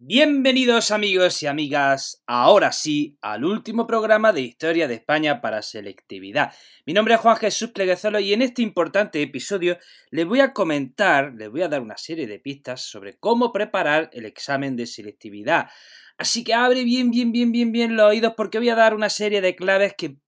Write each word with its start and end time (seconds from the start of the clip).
Bienvenidos 0.00 0.92
amigos 0.92 1.42
y 1.42 1.48
amigas, 1.48 2.22
ahora 2.24 2.70
sí, 2.70 3.18
al 3.20 3.44
último 3.44 3.84
programa 3.84 4.32
de 4.32 4.42
Historia 4.42 4.86
de 4.86 4.94
España 4.94 5.40
para 5.40 5.60
Selectividad. 5.60 6.52
Mi 6.86 6.92
nombre 6.92 7.14
es 7.14 7.20
Juan 7.20 7.36
Jesús 7.36 7.72
Pleguezolo 7.72 8.20
y 8.20 8.32
en 8.32 8.42
este 8.42 8.62
importante 8.62 9.20
episodio 9.20 9.76
les 10.12 10.24
voy 10.24 10.38
a 10.38 10.52
comentar, 10.52 11.34
les 11.34 11.50
voy 11.50 11.62
a 11.62 11.68
dar 11.68 11.80
una 11.80 11.96
serie 11.96 12.28
de 12.28 12.38
pistas 12.38 12.82
sobre 12.82 13.18
cómo 13.18 13.50
preparar 13.50 14.08
el 14.12 14.24
examen 14.24 14.76
de 14.76 14.86
selectividad. 14.86 15.68
Así 16.16 16.44
que 16.44 16.54
abre 16.54 16.84
bien, 16.84 17.10
bien, 17.10 17.32
bien, 17.32 17.50
bien, 17.50 17.72
bien 17.72 17.96
los 17.96 18.06
oídos 18.06 18.34
porque 18.36 18.58
voy 18.58 18.68
a 18.68 18.76
dar 18.76 18.94
una 18.94 19.10
serie 19.10 19.40
de 19.40 19.56
claves 19.56 19.94
que 19.98 20.18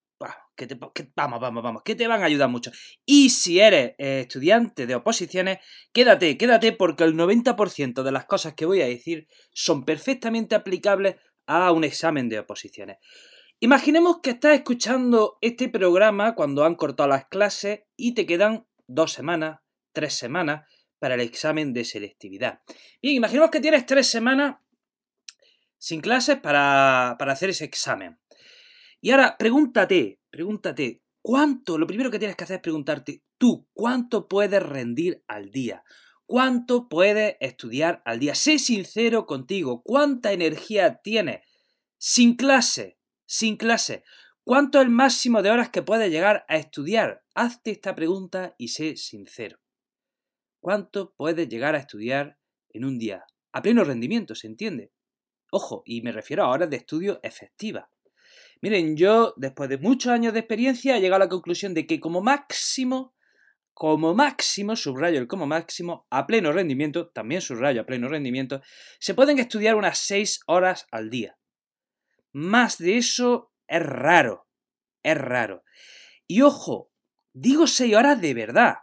que 0.56 0.66
te, 0.66 0.78
vamos, 1.16 1.40
vamos, 1.40 1.62
vamos, 1.62 1.82
que 1.82 1.94
te 1.94 2.06
van 2.06 2.22
a 2.22 2.26
ayudar 2.26 2.48
mucho. 2.48 2.70
Y 3.06 3.30
si 3.30 3.60
eres 3.60 3.94
eh, 3.98 4.20
estudiante 4.20 4.86
de 4.86 4.94
oposiciones, 4.94 5.58
quédate, 5.92 6.36
quédate 6.36 6.72
porque 6.72 7.04
el 7.04 7.14
90% 7.14 8.02
de 8.02 8.12
las 8.12 8.26
cosas 8.26 8.54
que 8.54 8.66
voy 8.66 8.82
a 8.82 8.86
decir 8.86 9.26
son 9.52 9.84
perfectamente 9.84 10.54
aplicables 10.54 11.16
a 11.46 11.72
un 11.72 11.84
examen 11.84 12.28
de 12.28 12.38
oposiciones. 12.38 12.98
Imaginemos 13.58 14.20
que 14.22 14.30
estás 14.30 14.54
escuchando 14.54 15.36
este 15.40 15.68
programa 15.68 16.34
cuando 16.34 16.64
han 16.64 16.76
cortado 16.76 17.08
las 17.08 17.26
clases 17.26 17.80
y 17.96 18.14
te 18.14 18.24
quedan 18.24 18.66
dos 18.86 19.12
semanas, 19.12 19.60
tres 19.92 20.14
semanas 20.14 20.66
para 20.98 21.14
el 21.14 21.20
examen 21.20 21.72
de 21.72 21.84
selectividad. 21.84 22.60
Bien, 23.02 23.16
imaginemos 23.16 23.50
que 23.50 23.60
tienes 23.60 23.84
tres 23.86 24.06
semanas 24.06 24.56
sin 25.76 26.00
clases 26.00 26.38
para, 26.38 27.16
para 27.18 27.32
hacer 27.32 27.50
ese 27.50 27.64
examen. 27.64 28.18
Y 29.00 29.10
ahora 29.10 29.36
pregúntate, 29.38 30.20
pregúntate, 30.30 31.02
¿cuánto? 31.22 31.78
Lo 31.78 31.86
primero 31.86 32.10
que 32.10 32.18
tienes 32.18 32.36
que 32.36 32.44
hacer 32.44 32.56
es 32.56 32.62
preguntarte, 32.62 33.22
tú, 33.38 33.66
¿cuánto 33.72 34.28
puedes 34.28 34.62
rendir 34.62 35.24
al 35.26 35.50
día? 35.50 35.82
¿Cuánto 36.26 36.88
puedes 36.88 37.36
estudiar 37.40 38.02
al 38.04 38.20
día? 38.20 38.34
Sé 38.34 38.58
sincero 38.58 39.26
contigo, 39.26 39.82
¿cuánta 39.82 40.32
energía 40.32 41.00
tienes? 41.02 41.40
Sin 41.98 42.36
clase, 42.36 42.98
sin 43.26 43.56
clase. 43.56 44.04
¿Cuánto 44.44 44.78
es 44.78 44.84
el 44.84 44.90
máximo 44.90 45.42
de 45.42 45.50
horas 45.50 45.70
que 45.70 45.82
puedes 45.82 46.10
llegar 46.10 46.44
a 46.48 46.56
estudiar? 46.56 47.24
Hazte 47.34 47.70
esta 47.70 47.94
pregunta 47.94 48.54
y 48.58 48.68
sé 48.68 48.96
sincero. 48.96 49.58
¿Cuánto 50.60 51.14
puedes 51.14 51.48
llegar 51.48 51.74
a 51.74 51.78
estudiar 51.78 52.38
en 52.70 52.84
un 52.84 52.98
día? 52.98 53.24
A 53.52 53.62
pleno 53.62 53.82
rendimiento, 53.84 54.34
¿se 54.34 54.46
entiende? 54.46 54.92
Ojo, 55.50 55.82
y 55.84 56.02
me 56.02 56.12
refiero 56.12 56.44
a 56.44 56.48
horas 56.48 56.70
de 56.70 56.76
estudio 56.76 57.18
efectivas. 57.22 57.88
Miren, 58.62 58.96
yo 58.96 59.32
después 59.36 59.70
de 59.70 59.78
muchos 59.78 60.12
años 60.12 60.34
de 60.34 60.40
experiencia 60.40 60.96
he 60.96 61.00
llegado 61.00 61.22
a 61.22 61.26
la 61.26 61.30
conclusión 61.30 61.72
de 61.72 61.86
que 61.86 61.98
como 61.98 62.20
máximo, 62.20 63.14
como 63.72 64.14
máximo, 64.14 64.76
subrayo 64.76 65.18
el 65.18 65.26
como 65.26 65.46
máximo, 65.46 66.06
a 66.10 66.26
pleno 66.26 66.52
rendimiento, 66.52 67.08
también 67.08 67.40
subrayo 67.40 67.80
a 67.80 67.86
pleno 67.86 68.08
rendimiento, 68.08 68.60
se 68.98 69.14
pueden 69.14 69.38
estudiar 69.38 69.76
unas 69.76 69.98
6 69.98 70.40
horas 70.46 70.86
al 70.90 71.08
día. 71.08 71.38
Más 72.32 72.76
de 72.76 72.98
eso 72.98 73.50
es 73.66 73.82
raro, 73.82 74.46
es 75.02 75.16
raro. 75.16 75.64
Y 76.26 76.42
ojo, 76.42 76.92
digo 77.32 77.66
6 77.66 77.94
horas 77.96 78.20
de 78.20 78.34
verdad. 78.34 78.74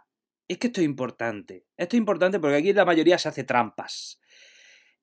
Es 0.48 0.58
que 0.58 0.68
esto 0.68 0.80
es 0.80 0.86
importante. 0.86 1.66
Esto 1.76 1.94
es 1.94 1.98
importante 1.98 2.40
porque 2.40 2.56
aquí 2.56 2.72
la 2.72 2.84
mayoría 2.84 3.18
se 3.18 3.28
hace 3.28 3.44
trampas. 3.44 4.18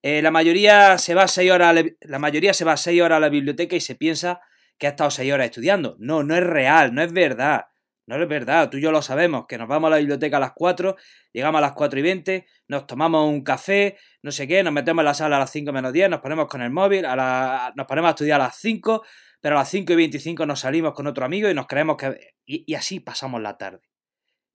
Eh, 0.01 0.21
la 0.21 0.31
mayoría 0.31 0.97
se 0.97 1.15
va 1.15 1.29
6 1.29 1.49
horas, 1.51 1.85
la 2.01 2.19
mayoría 2.19 2.53
se 2.53 2.65
va 2.65 2.73
a 2.73 2.77
6 2.77 3.01
horas 3.01 3.17
a 3.17 3.19
la 3.21 3.29
biblioteca 3.29 3.77
y 3.77 3.81
se 3.81 3.95
piensa 3.95 4.41
que 4.77 4.87
ha 4.87 4.91
estado 4.91 5.11
seis 5.11 5.31
horas 5.31 5.45
estudiando. 5.45 5.95
No, 5.99 6.23
no 6.23 6.35
es 6.35 6.43
real, 6.43 6.93
no 6.93 7.01
es 7.01 7.13
verdad. 7.13 7.65
No 8.07 8.21
es 8.21 8.29
verdad, 8.29 8.69
tú 8.69 8.77
y 8.77 8.81
yo 8.81 8.91
lo 8.91 9.01
sabemos, 9.01 9.47
que 9.47 9.57
nos 9.57 9.67
vamos 9.67 9.87
a 9.87 9.91
la 9.91 9.97
biblioteca 9.97 10.37
a 10.37 10.39
las 10.39 10.51
4, 10.53 10.95
llegamos 11.33 11.57
a 11.57 11.61
las 11.61 11.71
4 11.73 11.99
y 11.99 12.03
20, 12.03 12.45
nos 12.67 12.85
tomamos 12.85 13.27
un 13.27 13.43
café, 13.43 13.97
no 14.21 14.31
sé 14.31 14.47
qué, 14.47 14.61
nos 14.61 14.73
metemos 14.73 15.01
en 15.01 15.05
la 15.05 15.15
sala 15.15 15.37
a 15.37 15.39
las 15.39 15.49
5 15.49 15.73
menos 15.73 15.91
10, 15.91 16.11
nos 16.11 16.19
ponemos 16.21 16.47
con 16.47 16.61
el 16.61 16.69
móvil, 16.69 17.03
a 17.05 17.73
nos 17.75 17.87
ponemos 17.87 18.09
a 18.09 18.11
estudiar 18.11 18.39
a 18.39 18.43
las 18.45 18.57
5, 18.57 19.03
pero 19.41 19.55
a 19.55 19.59
las 19.59 19.69
5 19.69 19.93
y 19.93 19.95
25 19.95 20.45
nos 20.45 20.59
salimos 20.59 20.93
con 20.93 21.07
otro 21.07 21.25
amigo 21.25 21.49
y 21.49 21.55
nos 21.55 21.65
creemos 21.65 21.97
que... 21.97 22.35
Y, 22.45 22.75
así 22.75 22.99
pasamos 22.99 23.41
la 23.41 23.57
tarde. 23.57 23.81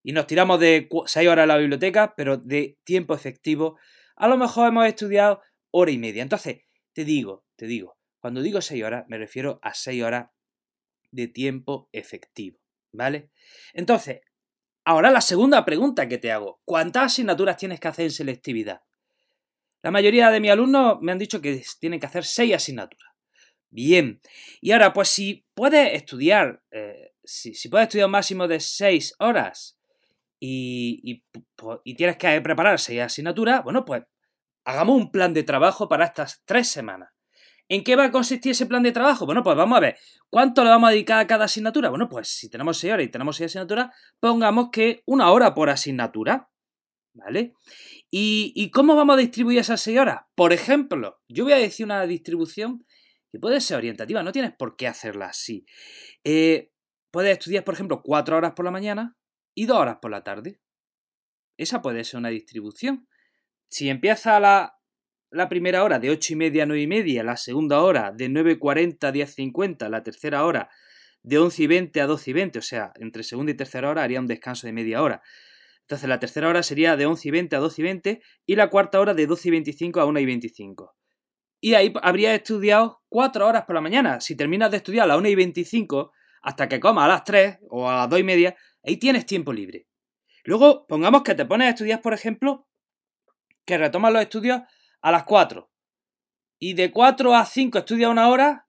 Y 0.05 0.13
nos 0.13 0.29
tiramos 0.29 0.61
de 0.61 0.89
6 1.07 1.29
horas 1.29 1.43
en 1.43 1.49
la 1.49 1.57
biblioteca, 1.57 2.15
pero 2.17 2.37
de 2.37 2.79
tiempo 2.85 3.15
efectivo, 3.15 3.79
a 4.15 4.29
lo 4.29 4.37
mejor 4.37 4.69
hemos 4.69 4.87
estudiado 4.87 5.43
hora 5.73 5.91
y 5.91 5.99
media. 5.99 6.23
Entonces, 6.23 6.63
te 6.93 7.05
digo, 7.05 7.45
te 7.57 7.67
digo, 7.67 7.97
cuando 8.21 8.43
digo 8.43 8.61
6 8.61 8.85
horas, 8.85 9.05
me 9.09 9.19
refiero 9.19 9.59
a 9.63 9.75
6 9.75 10.03
horas 10.03 10.31
de 11.11 11.29
tiempo 11.29 11.89
efectivo, 11.93 12.61
¿vale? 12.93 13.31
Entonces, 13.73 14.21
ahora 14.85 15.11
la 15.11 15.21
segunda 15.21 15.65
pregunta 15.65 16.09
que 16.09 16.19
te 16.19 16.31
hago, 16.31 16.61
¿cuántas 16.65 17.05
asignaturas 17.05 17.57
tienes 17.57 17.81
que 17.81 17.89
hacer 17.89 18.05
en 18.05 18.11
selectividad? 18.13 18.83
La 19.83 19.91
mayoría 19.91 20.31
de 20.31 20.41
mis 20.41 20.51
alumnos 20.51 20.99
me 21.01 21.13
han 21.13 21.19
dicho 21.19 21.41
que 21.41 21.63
tienen 21.81 21.99
que 21.99 22.07
hacer 22.07 22.25
6 22.25 22.55
asignaturas. 22.55 23.11
Bien, 23.71 24.21
y 24.61 24.73
ahora 24.73 24.93
pues 24.93 25.09
si 25.09 25.47
puedes 25.55 25.95
estudiar, 25.95 26.63
eh, 26.73 27.13
si, 27.25 27.69
puedes 27.69 27.87
estudiar 27.87 28.07
un 28.07 28.13
máximo 28.13 28.49
de 28.49 28.61
6 28.61 29.15
horas 29.21 29.79
y, 30.41 31.23
y, 31.85 31.95
tienes 31.95 32.17
que 32.17 32.41
preparar 32.41 32.81
6 32.81 33.01
asignaturas, 33.01 33.63
bueno, 33.63 33.85
pues 33.85 34.03
hagamos 34.65 34.97
un 34.97 35.13
plan 35.13 35.33
de 35.33 35.45
trabajo 35.45 35.89
para 35.89 36.07
estas 36.07 36.43
3 36.45 36.69
semanas. 36.69 37.11
¿En 37.71 37.85
qué 37.85 37.95
va 37.95 38.07
a 38.07 38.11
consistir 38.11 38.51
ese 38.51 38.67
plan 38.67 38.83
de 38.83 38.91
trabajo? 38.91 39.27
Bueno, 39.27 39.45
pues 39.45 39.57
vamos 39.57 39.77
a 39.77 39.81
ver. 39.81 39.97
¿Cuánto 40.29 40.65
le 40.65 40.71
vamos 40.71 40.89
a 40.89 40.91
dedicar 40.91 41.21
a 41.21 41.27
cada 41.29 41.45
asignatura? 41.45 41.89
Bueno, 41.89 42.09
pues 42.09 42.27
si 42.27 42.51
tenemos 42.51 42.79
6 42.79 42.93
horas 42.93 43.07
y 43.07 43.11
tenemos 43.11 43.37
6 43.37 43.47
asignaturas, 43.47 43.95
pongamos 44.19 44.71
que 44.73 45.05
una 45.07 45.31
hora 45.31 45.55
por 45.55 45.71
asignatura. 45.71 46.51
¿Vale? 47.15 47.55
¿Y, 48.11 48.71
cómo 48.73 48.97
vamos 48.97 49.15
a 49.15 49.21
distribuir 49.21 49.61
esas 49.61 49.81
6 49.83 49.99
horas? 50.01 50.23
Por 50.35 50.53
ejemplo, 50.53 51.21
yo 51.29 51.45
voy 51.45 51.53
a 51.53 51.59
decir 51.59 51.87
una 51.87 52.05
distribución 52.07 52.85
que 53.31 53.39
puede 53.39 53.61
ser 53.61 53.77
orientativa, 53.77 54.25
no 54.25 54.33
tienes 54.33 54.53
por 54.53 54.75
qué 54.75 54.89
hacerla 54.89 55.27
así. 55.27 55.65
Eh, 56.25 56.73
puedes 57.13 57.39
estudiar, 57.39 57.63
por 57.63 57.75
ejemplo, 57.75 58.03
4 58.03 58.37
horas 58.37 58.53
por 58.55 58.65
la 58.65 58.73
mañana 58.73 59.17
y 59.55 59.67
2 59.67 59.79
horas 59.79 59.99
por 60.03 60.11
la 60.11 60.25
tarde. 60.25 60.61
Esa 61.57 61.83
puede 61.83 62.03
ser 62.03 62.19
una 62.19 62.31
distribución. 62.31 63.07
Si 63.69 63.89
empieza 63.89 64.37
a 64.37 64.41
la 64.41 64.80
la 65.31 65.49
primera 65.49 65.85
hora 65.85 65.99
de 65.99 66.11
8 66.11 66.33
y 66.33 66.37
media 66.37 66.63
a 66.65 66.67
9 66.67 66.83
y 66.83 66.87
media, 66.87 67.23
la 67.23 67.37
segunda 67.37 67.83
hora 67.83 68.13
de 68.13 68.29
9.40 68.29 69.09
a 69.09 69.13
10.50, 69.13 69.89
la 69.89 70.03
tercera 70.03 70.45
hora 70.45 70.71
de 71.23 71.39
11 71.39 71.63
y 71.63 71.67
20 71.67 72.01
a 72.01 72.07
12 72.07 72.31
y 72.31 72.33
20, 72.33 72.59
o 72.59 72.63
sea, 72.63 72.93
entre 72.97 73.23
segunda 73.23 73.53
y 73.53 73.55
tercera 73.55 73.91
hora 73.91 74.03
haría 74.03 74.21
un 74.21 74.27
descanso 74.27 74.67
de 74.67 74.73
media 74.73 75.03
hora. 75.03 75.23
Entonces 75.83 76.09
la 76.09 76.19
tercera 76.19 76.49
hora 76.49 76.63
sería 76.63 76.97
de 76.97 77.07
11 77.07 77.29
y 77.29 77.31
20 77.31 77.57
a 77.57 77.59
12 77.59 77.81
y 77.81 77.85
20 77.85 78.23
y 78.47 78.57
la 78.57 78.71
cuarta 78.71 79.01
hora 79.01 79.15
de 79.15 79.27
12 79.27 79.49
y 79.49 79.51
25 79.53 80.01
a 80.01 80.05
1 80.05 80.21
y 80.21 80.27
25. 80.27 80.97
Y 81.61 81.75
ahí 81.75 81.93
habría 82.03 82.35
estudiado 82.35 83.03
4 83.09 83.47
horas 83.47 83.65
por 83.65 83.75
la 83.75 83.81
mañana. 83.81 84.21
Si 84.21 84.37
terminas 84.37 84.71
de 84.71 84.79
estudiar 84.79 85.05
a 85.05 85.09
las 85.09 85.19
1 85.19 85.29
y 85.29 85.35
25 85.35 86.13
hasta 86.43 86.69
que 86.69 86.81
comas 86.81 87.05
a 87.05 87.09
las 87.09 87.25
3 87.25 87.59
o 87.69 87.89
a 87.89 87.97
las 87.97 88.09
2 88.09 88.21
y 88.21 88.25
media, 88.25 88.57
ahí 88.85 88.97
tienes 88.97 89.27
tiempo 89.27 89.53
libre. 89.53 89.87
Luego, 90.45 90.87
pongamos 90.87 91.23
que 91.23 91.35
te 91.35 91.45
pones 91.45 91.67
a 91.67 91.71
estudiar, 91.71 92.01
por 92.01 92.15
ejemplo, 92.15 92.67
que 93.67 93.77
retomas 93.77 94.13
los 94.13 94.23
estudios 94.23 94.63
a 95.03 95.13
las 95.13 95.25
4. 95.25 95.71
Y 96.59 96.75
de 96.75 96.91
4 96.93 97.35
a 97.35 97.47
5 97.47 97.79
estudia 97.79 98.11
una 98.11 98.29
hora. 98.29 98.67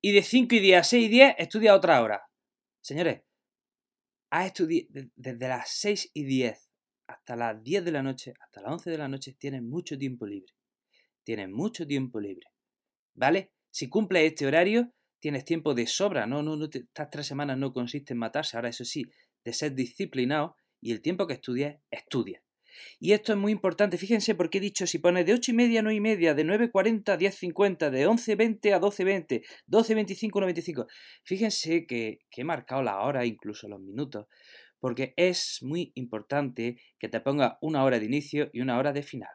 Y 0.00 0.12
de 0.12 0.22
5 0.22 0.54
y 0.54 0.60
10 0.60 0.80
a 0.80 0.84
6 0.84 1.06
y 1.06 1.08
10 1.08 1.34
estudia 1.38 1.74
otra 1.74 2.02
hora. 2.02 2.22
Señores, 2.80 3.22
has 4.30 4.46
estudiado 4.46 4.88
desde 5.16 5.48
las 5.48 5.70
6 5.70 6.10
y 6.12 6.24
10 6.24 6.70
hasta 7.06 7.36
las 7.36 7.62
10 7.62 7.84
de 7.84 7.92
la 7.92 8.02
noche, 8.02 8.34
hasta 8.40 8.60
las 8.60 8.72
11 8.72 8.90
de 8.90 8.98
la 8.98 9.08
noche, 9.08 9.34
tienes 9.38 9.62
mucho 9.62 9.98
tiempo 9.98 10.26
libre. 10.26 10.52
Tienes 11.22 11.48
mucho 11.48 11.86
tiempo 11.86 12.20
libre. 12.20 12.46
¿Vale? 13.14 13.52
Si 13.70 13.88
cumples 13.88 14.24
este 14.24 14.46
horario, 14.46 14.92
tienes 15.20 15.44
tiempo 15.44 15.74
de 15.74 15.86
sobra. 15.86 16.26
No, 16.26 16.42
no, 16.42 16.56
no 16.56 16.66
estas 16.66 17.10
tres 17.10 17.26
semanas 17.26 17.56
no 17.56 17.72
consiste 17.72 18.12
en 18.12 18.18
matarse. 18.18 18.56
Ahora, 18.56 18.68
eso 18.68 18.84
sí, 18.84 19.04
de 19.42 19.52
ser 19.52 19.74
disciplinado 19.74 20.56
y 20.80 20.92
el 20.92 21.00
tiempo 21.00 21.26
que 21.26 21.34
estudies, 21.34 21.76
estudia. 21.90 22.43
Y 22.98 23.12
esto 23.12 23.32
es 23.32 23.38
muy 23.38 23.52
importante, 23.52 23.98
fíjense 23.98 24.34
porque 24.34 24.58
he 24.58 24.60
dicho, 24.60 24.86
si 24.86 24.98
pone 24.98 25.24
de 25.24 25.34
8 25.34 25.50
y 25.50 25.54
media 25.54 25.80
a 25.80 25.82
9 25.82 25.96
y 25.96 26.00
media, 26.00 26.34
de 26.34 26.44
9.40 26.44 27.12
a 27.12 27.18
10.50, 27.18 27.90
de 27.90 28.08
11.20 28.08 28.72
a 28.72 28.80
12.20, 28.80 29.42
12.25 29.68 30.42
a 30.42 30.46
1.25, 30.46 30.86
fíjense 31.22 31.86
que, 31.86 32.18
que 32.30 32.40
he 32.42 32.44
marcado 32.44 32.82
la 32.82 33.00
hora, 33.00 33.24
incluso 33.24 33.68
los 33.68 33.80
minutos, 33.80 34.26
porque 34.80 35.14
es 35.16 35.58
muy 35.62 35.92
importante 35.94 36.76
que 36.98 37.08
te 37.08 37.20
ponga 37.20 37.58
una 37.60 37.84
hora 37.84 37.98
de 37.98 38.06
inicio 38.06 38.50
y 38.52 38.60
una 38.60 38.78
hora 38.78 38.92
de 38.92 39.02
final. 39.02 39.30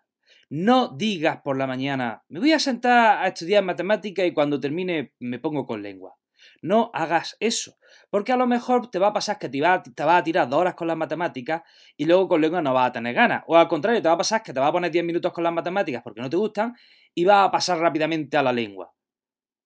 No 0.49 0.95
digas 0.95 1.41
por 1.43 1.57
la 1.57 1.67
mañana, 1.67 2.23
me 2.27 2.39
voy 2.39 2.53
a 2.53 2.59
sentar 2.59 3.23
a 3.23 3.27
estudiar 3.27 3.63
matemática 3.63 4.25
y 4.25 4.33
cuando 4.33 4.59
termine 4.59 5.13
me 5.19 5.39
pongo 5.39 5.65
con 5.65 5.83
lengua. 5.83 6.18
No 6.61 6.91
hagas 6.93 7.37
eso, 7.39 7.75
porque 8.09 8.31
a 8.31 8.37
lo 8.37 8.47
mejor 8.47 8.89
te 8.89 8.99
va 8.99 9.07
a 9.07 9.13
pasar 9.13 9.39
que 9.39 9.49
te, 9.49 9.61
va, 9.61 9.81
vas 9.97 10.21
a 10.21 10.23
tirar 10.23 10.49
dos 10.49 10.59
horas 10.59 10.75
con 10.75 10.87
las 10.87 10.97
matemáticas 10.97 11.61
y 11.95 12.05
luego 12.05 12.27
con 12.27 12.41
lengua 12.41 12.61
no 12.61 12.73
vas 12.73 12.89
a 12.89 12.93
tener 12.93 13.13
ganas. 13.13 13.43
O 13.47 13.55
al 13.55 13.67
contrario, 13.67 14.01
te 14.01 14.07
va 14.07 14.15
a 14.15 14.17
pasar 14.17 14.43
que 14.43 14.53
te 14.53 14.59
vas 14.59 14.69
a 14.69 14.73
poner 14.73 14.91
10 14.91 15.05
minutos 15.05 15.31
con 15.31 15.43
las 15.43 15.53
matemáticas 15.53 16.01
porque 16.03 16.21
no 16.21 16.29
te 16.29 16.37
gustan 16.37 16.75
y 17.13 17.25
vas 17.25 17.47
a 17.47 17.51
pasar 17.51 17.79
rápidamente 17.79 18.37
a 18.37 18.43
la 18.43 18.53
lengua. 18.53 18.93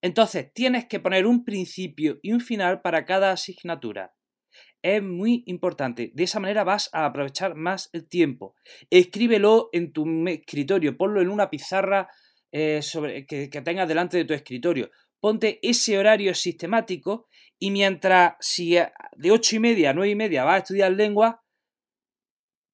Entonces, 0.02 0.52
tienes 0.54 0.86
que 0.86 1.00
poner 1.00 1.26
un 1.26 1.46
principio 1.46 2.20
y 2.22 2.34
un 2.34 2.42
final 2.42 2.82
para 2.82 3.06
cada 3.06 3.32
asignatura. 3.32 4.14
Es 4.82 5.02
muy 5.02 5.44
importante. 5.48 6.12
De 6.14 6.24
esa 6.24 6.42
manera 6.42 6.66
vas 6.66 6.90
a 6.92 7.06
aprovechar 7.06 7.56
más 7.56 7.90
el 7.94 8.08
tiempo. 8.08 8.54
Escríbelo 8.90 9.70
en 9.72 9.94
tu 9.94 10.06
escritorio, 10.28 10.98
ponlo 10.98 11.22
en 11.22 11.30
una 11.30 11.50
pizarra 11.50 12.10
eh, 12.52 12.82
que, 13.28 13.50
que 13.50 13.62
tengas 13.62 13.88
delante 13.88 14.18
de 14.18 14.26
tu 14.26 14.34
escritorio. 14.34 14.92
Ponte 15.24 15.58
ese 15.62 15.98
horario 15.98 16.36
sistemático 16.36 17.30
y 17.58 17.72
mientras, 17.72 18.36
si 18.42 18.72
de 18.74 19.32
ocho 19.32 19.56
y 19.56 19.60
media 19.60 19.92
a 19.92 19.94
nueve 19.94 20.10
y 20.10 20.16
media 20.16 20.44
vas 20.44 20.56
a 20.56 20.58
estudiar 20.58 20.92
lengua, 20.92 21.46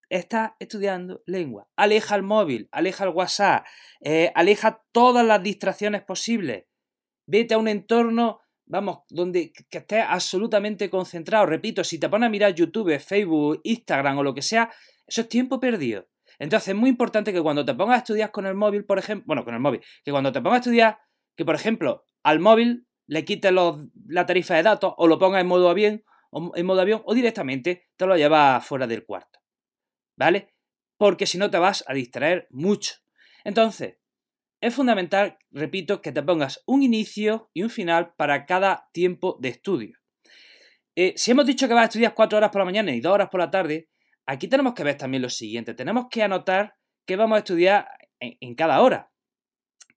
estás 0.09 0.53
estudiando 0.57 1.21
lengua. 1.27 1.69
Aleja 1.75 2.15
el 2.15 2.23
móvil, 2.23 2.67
aleja 2.71 3.03
el 3.03 3.11
WhatsApp, 3.11 3.67
eh, 4.01 4.31
aleja 4.33 4.83
todas 4.91 5.23
las 5.23 5.43
distracciones 5.43 6.01
posibles. 6.01 6.65
Vete 7.27 7.53
a 7.53 7.59
un 7.59 7.67
entorno, 7.67 8.39
vamos, 8.65 9.01
donde 9.09 9.53
que 9.53 9.77
estés 9.77 10.03
absolutamente 10.07 10.89
concentrado. 10.89 11.45
Repito, 11.45 11.83
si 11.83 11.99
te 11.99 12.09
pones 12.09 12.25
a 12.25 12.31
mirar 12.31 12.55
YouTube, 12.55 12.97
Facebook, 12.97 13.61
Instagram 13.63 14.17
o 14.17 14.23
lo 14.23 14.33
que 14.33 14.41
sea, 14.41 14.71
eso 15.05 15.21
es 15.21 15.29
tiempo 15.29 15.59
perdido. 15.59 16.09
Entonces 16.39 16.69
es 16.69 16.75
muy 16.75 16.89
importante 16.89 17.31
que 17.31 17.43
cuando 17.43 17.63
te 17.63 17.75
pongas 17.75 17.97
a 17.97 17.99
estudiar 17.99 18.31
con 18.31 18.47
el 18.47 18.55
móvil, 18.55 18.85
por 18.85 18.97
ejemplo, 18.97 19.25
bueno, 19.27 19.45
con 19.45 19.53
el 19.53 19.59
móvil, 19.59 19.81
que 20.03 20.09
cuando 20.09 20.31
te 20.31 20.41
pongas 20.41 20.55
a 20.55 20.61
estudiar, 20.61 20.99
que 21.37 21.45
por 21.45 21.53
ejemplo, 21.53 22.05
al 22.23 22.39
móvil 22.39 22.87
le 23.07 23.25
quites 23.25 23.51
la 23.51 24.25
tarifa 24.25 24.55
de 24.55 24.63
datos 24.63 24.93
o 24.97 25.07
lo 25.07 25.17
pongas 25.17 25.41
en 25.41 25.47
modo 25.47 25.69
avión, 25.69 26.03
o, 26.29 26.51
en 26.55 26.65
modo 26.65 26.81
avión 26.81 27.01
o 27.05 27.13
directamente 27.13 27.89
te 27.97 28.05
lo 28.05 28.15
llevas 28.15 28.65
fuera 28.65 28.87
del 28.87 29.05
cuarto. 29.05 29.39
¿Vale? 30.15 30.53
Porque 30.97 31.25
si 31.25 31.37
no 31.37 31.49
te 31.49 31.57
vas 31.57 31.83
a 31.87 31.93
distraer 31.93 32.47
mucho. 32.51 32.95
Entonces, 33.43 33.97
es 34.61 34.75
fundamental, 34.75 35.37
repito, 35.51 36.01
que 36.01 36.11
te 36.11 36.21
pongas 36.21 36.61
un 36.65 36.83
inicio 36.83 37.49
y 37.53 37.63
un 37.63 37.69
final 37.69 38.13
para 38.15 38.45
cada 38.45 38.89
tiempo 38.91 39.37
de 39.39 39.49
estudio. 39.49 39.97
Eh, 40.95 41.13
si 41.15 41.31
hemos 41.31 41.45
dicho 41.45 41.67
que 41.67 41.73
vas 41.73 41.83
a 41.83 41.85
estudiar 41.85 42.13
cuatro 42.13 42.37
horas 42.37 42.51
por 42.51 42.59
la 42.59 42.65
mañana 42.65 42.93
y 42.93 42.99
dos 42.99 43.13
horas 43.13 43.29
por 43.29 43.39
la 43.39 43.49
tarde, 43.49 43.89
aquí 44.25 44.49
tenemos 44.49 44.73
que 44.73 44.83
ver 44.83 44.97
también 44.97 45.23
lo 45.23 45.29
siguiente. 45.29 45.73
Tenemos 45.73 46.07
que 46.11 46.23
anotar 46.23 46.75
qué 47.05 47.15
vamos 47.15 47.37
a 47.37 47.39
estudiar 47.39 47.87
en, 48.19 48.53
cada 48.55 48.81
hora. 48.81 49.09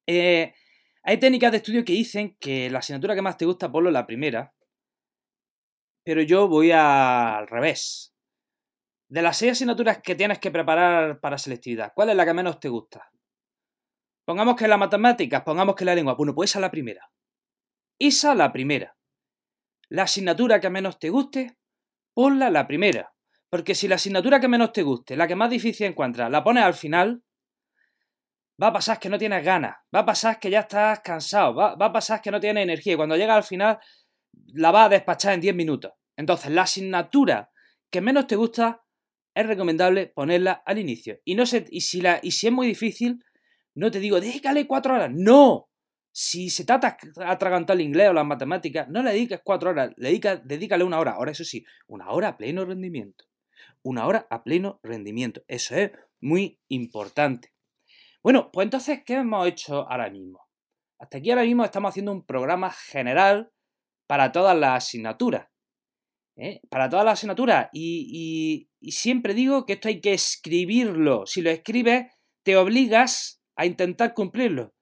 Eh, 0.07 0.55
hay 1.03 1.19
técnicas 1.19 1.51
de 1.51 1.59
estudio 1.59 1.85
que 1.85 1.93
dicen 1.93 2.37
que 2.39 2.71
la 2.71 2.79
asignatura 2.79 3.15
que 3.15 3.23
más 3.23 3.37
te 3.37 3.45
gusta, 3.45 3.71
ponlo 3.71 3.91
la 3.91 4.07
primera, 4.07 4.55
pero 6.05 6.23
yo 6.23 6.49
voy 6.49 6.71
al 6.73 7.47
revés. 7.47 8.15
De 9.09 9.23
las 9.23 9.37
seis 9.37 9.53
asignaturas 9.53 10.01
que 10.03 10.15
tienes 10.15 10.39
que 10.39 10.51
preparar 10.51 11.21
para 11.21 11.39
selectividad, 11.39 11.93
¿cuál 11.95 12.11
es 12.11 12.17
la 12.17 12.25
que 12.25 12.35
menos 12.35 12.61
te 12.61 12.69
gusta? 12.69 13.11
Pongamos 14.25 14.57
que 14.57 14.69
la 14.69 14.77
matemáticas, 14.77 15.43
pongamos 15.43 15.75
que 15.75 15.85
la 15.85 15.95
lengua. 15.95 16.15
Bueno, 16.15 16.35
pues 16.35 16.51
esa 16.51 16.61
es 16.61 16.63
la 16.63 16.71
primera. 16.71 17.11
Esa 17.99 18.35
la 18.35 18.53
primera. 18.53 18.97
La 19.89 20.05
asignatura 20.05 20.61
que 20.61 20.71
menos 20.71 20.99
te 20.99 21.11
guste, 21.11 21.59
ponla 22.15 22.49
la 22.49 22.67
primera. 22.67 23.13
Porque 23.51 23.75
si 23.75 23.89
la 23.89 23.97
asignatura 23.97 24.41
que 24.41 24.49
menos 24.49 24.73
te 24.73 24.83
guste, 24.83 25.17
la 25.17 25.29
que 25.29 25.37
más 25.37 25.51
difícil 25.51 25.87
encuentras, 25.87 26.31
la 26.31 26.43
pones 26.43 26.65
al 26.65 26.75
final, 26.75 27.23
va 28.61 28.69
a 28.69 28.73
pasar 28.73 28.99
que 28.99 29.09
no 29.09 29.19
tienes 29.19 29.45
ganas, 29.45 29.77
va 29.95 30.01
a 30.01 30.07
pasar 30.07 30.39
que 30.39 30.51
ya 30.51 30.61
estás 30.61 31.01
cansado, 31.01 31.55
va, 31.55 31.73
a 31.73 31.93
pasar 31.93 32.21
que 32.21 32.31
no 32.31 32.41
tienes 32.41 32.63
energía 32.63 32.95
y 32.95 32.97
cuando 32.97 33.17
llega 33.17 33.35
al 33.35 33.45
final 33.45 33.79
la 34.55 34.71
vas 34.71 34.87
a 34.87 34.91
despachar 34.91 35.35
en 35.35 35.41
10 35.41 35.55
minutos. 35.55 35.93
Entonces, 36.17 36.51
la 36.51 36.63
asignatura 36.63 37.51
que 37.91 38.01
menos 38.01 38.27
te 38.27 38.37
gusta 38.37 38.83
es 39.35 39.47
recomendable 39.47 40.09
ponerla 40.09 40.63
al 40.65 40.79
inicio. 40.79 41.19
Y, 41.25 41.35
no 41.35 41.45
y, 41.45 41.81
si, 41.81 42.01
la, 42.01 42.21
y 42.23 42.33
si 42.33 42.47
es 42.49 42.53
muy 42.53 42.67
difícil, 42.67 43.23
no 43.75 43.91
te 43.91 44.01
digo, 44.01 44.21
déjale 44.21 44.67
cuatro 44.67 44.95
horas. 44.95 45.11
No. 45.13 45.69
Si 46.15 46.51
se 46.51 46.65
trata 46.65 46.99
de 47.01 47.25
atragantar 47.25 47.77
el 47.77 47.83
inglés 47.83 48.11
o 48.11 48.13
las 48.13 48.27
matemáticas, 48.27 48.89
no 48.89 49.03
le 49.03 49.13
dediques 49.13 49.41
cuatro 49.43 49.71
horas, 49.71 49.93
le 49.97 50.21
dedícale 50.45 50.85
una 50.85 50.99
hora. 50.99 51.13
Ahora, 51.13 51.33
eso 51.33 51.45
sí, 51.45 51.65
una 51.87 52.11
hora 52.11 52.29
a 52.29 52.37
pleno 52.37 52.67
rendimiento. 52.67 53.25
Una 53.83 54.07
hora 54.07 54.27
a 54.29 54.45
pleno 54.45 54.79
rendimiento. 54.83 55.43
Eso 55.49 55.75
es 55.75 55.93
muy 56.21 56.61
importante. 56.69 57.52
Bueno, 58.23 58.51
pues 58.53 58.67
entonces, 58.67 59.03
¿qué 59.05 59.15
hemos 59.15 59.47
hecho 59.49 59.89
ahora 59.91 60.09
mismo? 60.09 60.47
Hasta 60.99 61.19
aquí 61.19 61.31
ahora 61.31 61.43
mismo 61.43 61.65
estamos 61.65 61.91
haciendo 61.91 62.13
un 62.13 62.25
programa 62.25 62.71
general 62.71 63.51
para 64.07 64.31
todas 64.31 64.57
las 64.57 64.85
asignaturas. 64.85 65.49
¿eh? 66.37 66.61
Para 66.71 66.89
todas 66.89 67.05
las 67.05 67.15
asignaturas. 67.15 67.69
Y, 67.73 68.69
y, 68.81 68.93
siempre 68.93 69.35
digo 69.35 69.67
que 69.67 69.75
esto 69.75 69.89
hay 69.89 70.01
que 70.01 70.13
escribirlo. 70.13 71.27
Si 71.27 71.43
lo 71.43 71.51
escribes, 71.51 72.07
te 72.45 72.57
obligas 72.57 73.43
a 73.57 73.67
intentar 73.67 74.15
cumplirlo. 74.15 74.73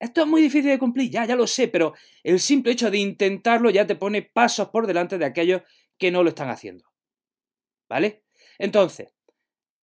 Esto 0.00 0.22
es 0.22 0.26
muy 0.26 0.42
difícil 0.42 0.70
de 0.70 0.80
cumplir, 0.80 1.10
ya, 1.12 1.24
ya 1.24 1.36
lo 1.36 1.46
sé, 1.46 1.68
pero 1.68 1.94
el 2.24 2.40
simple 2.40 2.72
hecho 2.72 2.90
de 2.90 2.98
intentarlo 2.98 3.70
ya 3.70 3.86
te 3.86 3.94
pone 3.94 4.22
pasos 4.22 4.70
por 4.70 4.88
delante 4.88 5.16
de 5.16 5.24
aquellos 5.24 5.62
que 5.96 6.10
no 6.10 6.24
lo 6.24 6.30
están 6.30 6.50
haciendo. 6.50 6.84
¿Vale? 7.88 8.24
Entonces, 8.58 9.14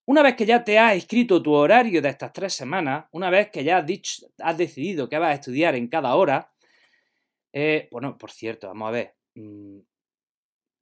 una 0.09 0.23
vez 0.23 0.35
que 0.35 0.47
ya 0.47 0.63
te 0.63 0.79
has 0.79 0.95
escrito 0.95 1.39
tu 1.39 1.53
horario 1.53 2.01
de 2.01 2.09
estas 2.09 2.33
tres 2.33 2.55
semanas, 2.55 3.05
una 3.11 3.29
vez 3.29 3.51
que 3.51 3.63
ya 3.63 3.77
has, 3.77 3.85
dicho, 3.85 4.25
has 4.39 4.57
decidido 4.57 5.07
que 5.07 5.19
vas 5.19 5.29
a 5.29 5.33
estudiar 5.35 5.75
en 5.75 5.87
cada 5.87 6.15
hora, 6.15 6.51
eh, 7.53 7.87
bueno, 7.91 8.17
por 8.17 8.31
cierto, 8.31 8.69
vamos 8.69 8.87
a 8.87 8.91
ver. 8.91 9.15
Mm, 9.35 9.81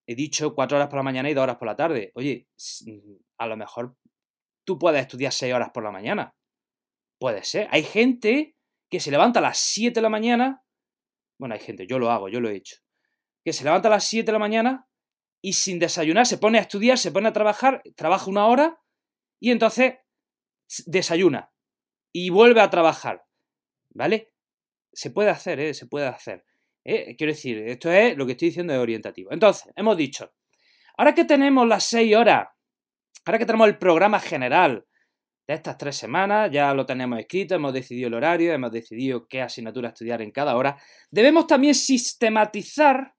he 0.07 0.15
dicho 0.15 0.55
cuatro 0.55 0.77
horas 0.77 0.87
por 0.87 0.95
la 0.95 1.03
mañana 1.03 1.29
y 1.29 1.33
dos 1.33 1.43
horas 1.43 1.57
por 1.57 1.65
la 1.65 1.75
tarde. 1.75 2.13
Oye, 2.15 2.47
mm, 2.85 3.15
a 3.37 3.47
lo 3.47 3.57
mejor 3.57 3.97
tú 4.63 4.79
puedes 4.79 5.01
estudiar 5.01 5.33
seis 5.33 5.53
horas 5.53 5.71
por 5.73 5.83
la 5.83 5.91
mañana. 5.91 6.33
Puede 7.19 7.43
ser. 7.43 7.67
Hay 7.71 7.83
gente 7.83 8.55
que 8.89 9.01
se 9.01 9.11
levanta 9.11 9.39
a 9.39 9.41
las 9.43 9.57
7 9.57 9.95
de 9.95 10.03
la 10.03 10.09
mañana. 10.09 10.63
Bueno, 11.37 11.53
hay 11.53 11.59
gente, 11.59 11.85
yo 11.85 11.99
lo 11.99 12.11
hago, 12.11 12.29
yo 12.29 12.39
lo 12.39 12.47
he 12.47 12.55
hecho. 12.55 12.77
Que 13.43 13.51
se 13.51 13.65
levanta 13.65 13.89
a 13.89 13.91
las 13.91 14.05
7 14.05 14.27
de 14.27 14.31
la 14.31 14.39
mañana 14.39 14.87
y 15.41 15.51
sin 15.51 15.79
desayunar 15.79 16.25
se 16.25 16.37
pone 16.37 16.59
a 16.59 16.61
estudiar, 16.61 16.97
se 16.97 17.11
pone 17.11 17.27
a 17.27 17.33
trabajar, 17.33 17.83
trabaja 17.97 18.29
una 18.29 18.45
hora 18.45 18.81
y 19.39 19.51
entonces 19.51 19.95
desayuna 20.85 21.51
y 22.11 22.29
vuelve 22.29 22.61
a 22.61 22.69
trabajar. 22.69 23.25
¿Vale? 23.89 24.33
Se 24.93 25.11
puede 25.11 25.29
hacer, 25.29 25.59
¿eh? 25.59 25.73
Se 25.73 25.87
puede 25.87 26.07
hacer. 26.07 26.45
¿eh? 26.83 27.15
Quiero 27.17 27.33
decir, 27.33 27.57
esto 27.59 27.91
es 27.91 28.17
lo 28.17 28.25
que 28.25 28.33
estoy 28.33 28.49
diciendo 28.49 28.73
de 28.73 28.79
orientativo. 28.79 29.31
Entonces, 29.31 29.71
hemos 29.75 29.97
dicho, 29.97 30.33
ahora 30.97 31.13
que 31.13 31.25
tenemos 31.25 31.67
las 31.67 31.83
seis 31.83 32.15
horas, 32.15 32.47
ahora 33.25 33.37
que 33.39 33.45
tenemos 33.45 33.67
el 33.67 33.77
programa 33.77 34.19
general 34.19 34.85
de 35.47 35.53
estas 35.53 35.77
tres 35.77 35.95
semanas, 35.95 36.51
ya 36.51 36.73
lo 36.73 36.85
tenemos 36.85 37.19
escrito, 37.19 37.55
hemos 37.55 37.73
decidido 37.73 38.07
el 38.07 38.15
horario, 38.15 38.53
hemos 38.53 38.71
decidido 38.71 39.27
qué 39.27 39.41
asignatura 39.41 39.89
estudiar 39.89 40.21
en 40.21 40.31
cada 40.31 40.55
hora, 40.57 40.77
debemos 41.09 41.47
también 41.47 41.73
sistematizar 41.73 43.15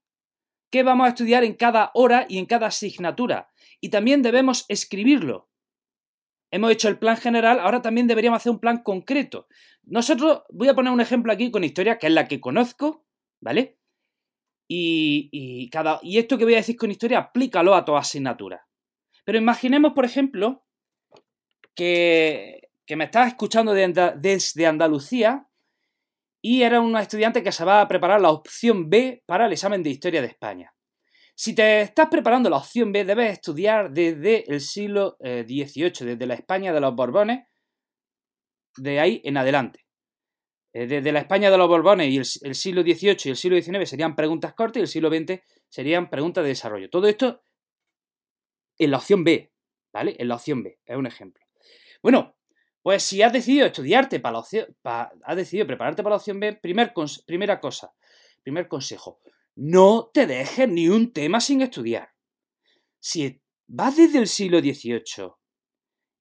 qué 0.71 0.83
vamos 0.83 1.07
a 1.07 1.11
estudiar 1.11 1.45
en 1.45 1.55
cada 1.55 1.91
hora 1.95 2.27
y 2.29 2.39
en 2.39 2.47
cada 2.47 2.67
asignatura. 2.67 3.49
Y 3.81 3.89
también 3.89 4.23
debemos 4.23 4.67
escribirlo. 4.69 5.49
Hemos 6.51 6.71
hecho 6.73 6.89
el 6.89 6.99
plan 6.99 7.17
general, 7.17 7.61
ahora 7.61 7.83
también 7.83 8.07
deberíamos 8.07 8.39
hacer 8.39 8.53
un 8.53 8.61
plan 8.61 8.83
concreto. 8.83 9.49
Nosotros, 9.85 10.43
voy 10.51 10.69
a 10.69 10.75
poner 10.75 10.93
un 10.93 11.01
ejemplo 11.01 11.33
aquí 11.33 11.51
con 11.51 11.65
historia, 11.65 11.99
que 11.99 12.07
es 12.07 12.13
la 12.13 12.27
que 12.27 12.41
conozco, 12.41 13.05
¿vale? 13.41 13.79
Y, 14.71 15.69
cada, 15.71 15.99
y 16.03 16.19
esto 16.19 16.37
que 16.37 16.45
voy 16.45 16.55
a 16.55 16.59
decir 16.59 16.77
con 16.77 16.91
historia, 16.91 17.19
aplícalo 17.19 17.75
a 17.75 17.85
toda 17.85 18.01
asignatura. 18.01 18.67
Pero 19.25 19.39
imaginemos, 19.39 19.93
por 19.93 20.05
ejemplo, 20.05 20.65
que, 21.75 22.71
que 22.87 22.97
me 22.97 23.05
estás 23.05 23.29
escuchando 23.29 23.75
desde 23.75 24.67
Andalucía 24.67 25.49
y 26.41 26.63
era 26.63 26.81
un 26.81 26.97
estudiante 26.97 27.43
que 27.43 27.53
se 27.53 27.65
va 27.65 27.81
a 27.81 27.89
preparar 27.89 28.21
la 28.21 28.31
opción 28.31 28.89
B 28.89 29.23
para 29.27 29.47
el 29.47 29.53
examen 29.53 29.83
de 29.83 29.91
historia 29.91 30.23
de 30.23 30.29
España. 30.29 30.75
Si 31.41 31.55
te 31.55 31.83
estás 31.83 32.09
preparando 32.09 32.51
la 32.51 32.57
opción 32.57 32.91
B, 32.91 33.05
debes 33.05 33.31
estudiar 33.31 33.93
desde 33.93 34.43
el 34.53 34.61
siglo 34.61 35.17
XVIII, 35.21 35.93
eh, 36.01 36.05
desde 36.05 36.27
la 36.27 36.35
España 36.35 36.73
de 36.73 36.81
los 36.81 36.97
Borbones, 36.97 37.47
de 38.77 38.99
ahí 38.99 39.21
en 39.23 39.37
adelante. 39.37 39.87
Eh, 40.73 40.89
desde 40.89 41.13
la 41.13 41.21
España 41.21 41.49
de 41.49 41.57
los 41.57 41.69
Borbones 41.69 42.09
y 42.09 42.17
el, 42.17 42.55
siglo 42.57 42.83
XVIII 42.83 43.17
y 43.27 43.29
el 43.29 43.37
siglo 43.37 43.63
XIX 43.63 43.89
serían 43.89 44.17
preguntas 44.17 44.53
cortas 44.55 44.79
y 44.79 44.81
el 44.81 44.89
siglo 44.89 45.11
XX 45.11 45.41
serían 45.69 46.11
preguntas 46.11 46.43
de 46.43 46.49
desarrollo. 46.49 46.91
Todo 46.91 47.07
esto 47.07 47.41
en 48.77 48.91
la 48.91 48.97
opción 48.97 49.23
B, 49.23 49.53
¿vale? 49.93 50.17
En 50.19 50.27
la 50.27 50.35
opción 50.35 50.65
B, 50.65 50.81
es 50.85 50.97
un 50.97 51.07
ejemplo. 51.07 51.47
Bueno, 52.03 52.37
pues 52.83 53.05
si 53.05 53.23
has 53.23 53.33
decidido 53.33 53.65
estudiarte 53.65 54.19
para 54.19 54.33
la 54.33 54.39
opción, 54.41 54.77
has 54.83 55.37
decidido 55.37 55.69
prepararte 55.69 56.03
para 56.03 56.15
la 56.15 56.19
opción 56.19 56.41
B, 56.41 56.55
primer, 56.55 56.93
primera 57.25 57.61
cosa, 57.61 57.95
primer 58.43 58.67
consejo, 58.67 59.21
no 59.61 60.13
te 60.15 60.29
dejes 60.29 60.69
ni 60.69 60.89
un 60.89 61.13
tema 61.13 61.41
sin 61.41 61.63
estudiar. 61.63 62.11
Si 63.01 63.43
vas 63.67 63.97
desde 63.97 64.21
el 64.21 64.29
siglo 64.29 64.61
XVIII 64.61 65.33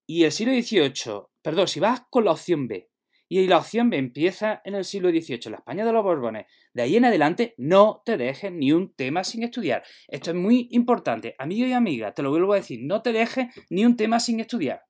y 0.08 0.24
el 0.24 0.32
siglo 0.32 0.53
XVIII, 0.53 1.27
perdón, 1.44 1.67
si 1.67 1.79
vas 1.79 2.01
con 2.10 2.25
la 2.25 2.32
opción 2.32 2.67
B 2.67 2.89
y 3.29 3.46
la 3.46 3.60
opción 3.60 3.91
B 3.91 3.98
empieza 3.98 4.60
en 4.65 4.74
el 4.74 4.86
siglo 4.86 5.12
XVIII, 5.12 5.51
la 5.51 5.58
España 5.58 5.86
de 5.86 5.94
los 5.94 6.03
Borbones, 6.03 6.48
de 6.74 6.82
ahí 6.82 6.96
en 6.96 7.06
adelante 7.06 7.53
no 7.58 8.01
te 8.03 8.17
dejes 8.17 8.51
ni 8.51 8.72
un 8.72 8.96
tema 8.96 9.24
sin 9.24 9.44
estudiar. 9.44 9.84
Esto 10.08 10.32
es 10.32 10.36
muy 10.36 10.67
importante. 10.72 11.36
Amigo 11.38 11.67
y 11.67 11.74
amiga, 11.74 12.15
te 12.15 12.24
lo 12.24 12.32
vuelvo 12.32 12.53
a 12.53 12.58
decir, 12.58 12.79
no 12.82 13.03
te 13.03 13.13
dejes 13.13 13.50
ni 13.70 13.86
un 13.86 13.96
tema 13.96 14.20
sin 14.20 14.39
estudiar. 14.39 14.82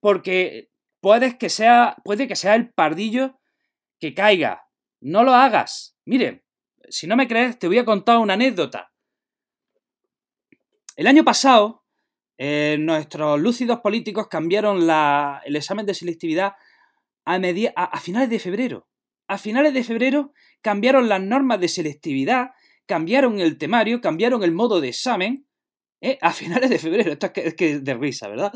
Porque 0.00 0.68
puedes 1.00 1.36
que 1.36 1.48
sea, 1.48 1.96
puede 2.04 2.28
que 2.28 2.36
sea 2.36 2.54
el 2.54 2.70
pardillo 2.74 3.40
que 3.98 4.12
caiga. 4.12 4.68
No 5.00 5.24
lo 5.24 5.32
hagas. 5.32 5.96
Miren, 6.04 6.42
si 6.88 7.06
no 7.06 7.16
me 7.16 7.28
crees, 7.28 7.58
te 7.58 7.66
voy 7.66 7.78
a 7.78 7.84
contar 7.84 8.18
una 8.18 8.34
anécdota. 8.34 8.92
El 10.96 11.06
año 11.06 11.24
pasado, 11.24 11.84
eh, 12.38 12.76
nuestros 12.78 13.40
lúcidos 13.40 13.80
políticos 13.80 14.28
cambiaron 14.28 14.82
el 15.44 15.56
examen 15.56 15.86
de 15.86 15.94
selectividad 15.94 16.54
a, 17.24 17.34
a, 17.34 18.00
finales 18.00 18.30
de 18.30 18.38
febrero. 18.38 18.88
A 19.28 19.38
finales 19.38 19.74
de 19.74 19.84
febrero 19.84 20.32
cambiaron 20.62 21.08
las 21.08 21.20
normas 21.20 21.60
de 21.60 21.68
selectividad, 21.68 22.50
cambiaron 22.86 23.40
el 23.40 23.58
temario, 23.58 24.00
cambiaron 24.00 24.42
el 24.42 24.52
modo 24.52 24.80
de 24.80 24.88
examen. 24.88 25.46
¿eh? 26.00 26.18
A 26.20 26.32
finales 26.32 26.70
de 26.70 26.78
febrero. 26.78 27.12
Esto 27.12 27.30
es 27.34 27.54
que, 27.54 27.72
es 27.72 27.84
de 27.84 27.94
risa, 27.94 28.28
¿verdad? 28.28 28.52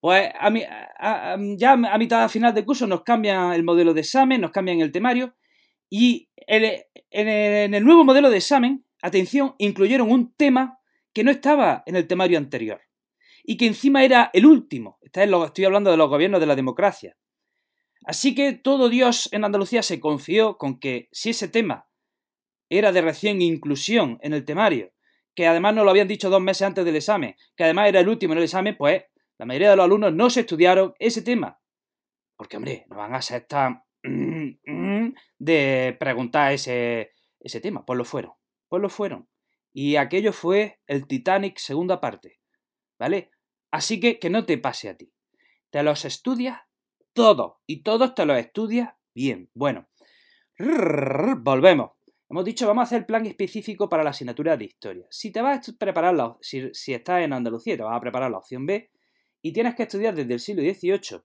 Pues 0.00 0.30
a, 0.38 1.36
ya 1.56 1.72
a 1.72 1.98
mitad 1.98 2.28
final 2.28 2.54
de 2.54 2.64
curso 2.64 2.86
nos 2.86 3.02
cambian 3.02 3.52
el 3.52 3.64
modelo 3.64 3.92
de 3.92 4.00
examen, 4.00 4.40
nos 4.40 4.50
cambian 4.50 4.80
el 4.80 4.92
temario 4.92 5.34
y 5.90 6.30
en 6.36 7.74
el 7.74 7.84
nuevo 7.84 8.04
modelo 8.04 8.30
de 8.30 8.38
examen, 8.38 8.86
atención, 9.02 9.54
incluyeron 9.58 10.10
un 10.10 10.32
tema 10.34 10.78
que 11.12 11.24
no 11.24 11.30
estaba 11.30 11.82
en 11.86 11.96
el 11.96 12.06
temario 12.06 12.38
anterior 12.38 12.80
y 13.44 13.56
que 13.56 13.66
encima 13.66 14.04
era 14.04 14.30
el 14.32 14.46
último. 14.46 14.98
Estoy 15.02 15.64
hablando 15.64 15.90
de 15.90 15.96
los 15.96 16.08
gobiernos 16.08 16.40
de 16.40 16.46
la 16.46 16.56
democracia. 16.56 17.16
Así 18.04 18.34
que 18.34 18.52
todo 18.52 18.88
Dios 18.88 19.28
en 19.32 19.44
Andalucía 19.44 19.82
se 19.82 20.00
confió 20.00 20.56
con 20.56 20.78
que 20.78 21.08
si 21.12 21.30
ese 21.30 21.48
tema 21.48 21.88
era 22.68 22.92
de 22.92 23.02
recién 23.02 23.42
inclusión 23.42 24.18
en 24.22 24.32
el 24.32 24.44
temario, 24.44 24.92
que 25.34 25.46
además 25.46 25.74
no 25.74 25.84
lo 25.84 25.90
habían 25.90 26.08
dicho 26.08 26.30
dos 26.30 26.40
meses 26.40 26.62
antes 26.62 26.84
del 26.84 26.96
examen, 26.96 27.34
que 27.56 27.64
además 27.64 27.88
era 27.88 28.00
el 28.00 28.08
último 28.08 28.32
en 28.32 28.38
el 28.38 28.44
examen, 28.44 28.76
pues 28.76 29.04
la 29.38 29.46
mayoría 29.46 29.70
de 29.70 29.76
los 29.76 29.84
alumnos 29.84 30.14
no 30.14 30.30
se 30.30 30.40
estudiaron 30.40 30.94
ese 30.98 31.22
tema. 31.22 31.60
Porque, 32.36 32.56
hombre, 32.56 32.86
no 32.88 32.96
van 32.96 33.14
a 33.14 33.22
ser 33.22 33.46
tan 33.46 33.82
de 35.38 35.96
preguntar 35.98 36.52
ese, 36.52 37.12
ese 37.38 37.60
tema. 37.60 37.84
Pues 37.84 37.96
lo 37.96 38.04
fueron. 38.04 38.32
Pues 38.68 38.82
lo 38.82 38.88
fueron. 38.88 39.28
Y 39.72 39.96
aquello 39.96 40.32
fue 40.32 40.80
el 40.86 41.06
Titanic 41.06 41.58
segunda 41.58 42.00
parte. 42.00 42.40
¿Vale? 42.98 43.30
Así 43.70 44.00
que 44.00 44.18
que 44.18 44.30
no 44.30 44.44
te 44.44 44.58
pase 44.58 44.88
a 44.88 44.96
ti. 44.96 45.12
Te 45.70 45.82
los 45.82 46.04
estudias 46.04 46.60
todos. 47.12 47.54
Y 47.66 47.82
todos 47.82 48.14
te 48.14 48.26
los 48.26 48.38
estudias 48.38 48.94
bien. 49.14 49.50
Bueno. 49.54 49.88
Volvemos. 50.58 51.92
Hemos 52.28 52.44
dicho, 52.44 52.66
vamos 52.66 52.82
a 52.82 52.84
hacer 52.84 52.98
el 52.98 53.06
plan 53.06 53.26
específico 53.26 53.88
para 53.88 54.04
la 54.04 54.10
asignatura 54.10 54.56
de 54.56 54.66
historia. 54.66 55.06
Si 55.10 55.32
te 55.32 55.42
vas 55.42 55.68
a 55.68 55.72
preparar, 55.76 56.14
la, 56.14 56.36
si, 56.40 56.72
si 56.72 56.94
estás 56.94 57.22
en 57.22 57.32
Andalucía, 57.32 57.76
te 57.76 57.82
vas 57.82 57.96
a 57.96 58.00
preparar 58.00 58.30
la 58.30 58.38
opción 58.38 58.66
B 58.66 58.90
y 59.42 59.52
tienes 59.52 59.74
que 59.74 59.82
estudiar 59.82 60.14
desde 60.14 60.34
el 60.34 60.38
siglo 60.38 60.62
XVIII 60.62 61.22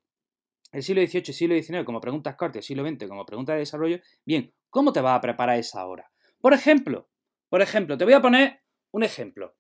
el 0.76 0.84
siglo 0.84 1.02
XVIII, 1.02 1.34
siglo 1.34 1.56
XIX 1.56 1.86
como 1.86 2.02
preguntas 2.02 2.36
cortas, 2.36 2.58
el 2.58 2.64
siglo 2.64 2.86
XX 2.86 3.08
como 3.08 3.26
preguntas 3.26 3.54
de 3.56 3.60
desarrollo, 3.60 4.00
bien, 4.26 4.54
¿cómo 4.70 4.92
te 4.92 5.00
vas 5.00 5.18
a 5.18 5.22
preparar 5.22 5.58
esa 5.58 5.86
hora? 5.86 6.12
Por 6.42 6.54
ejemplo, 6.54 7.10
por 7.48 7.62
ejemplo, 7.62 7.98
te 7.98 8.04
voy 8.04 8.14
a 8.14 8.22
poner 8.22 8.62
un 8.92 9.04
ejemplo. 9.04 9.56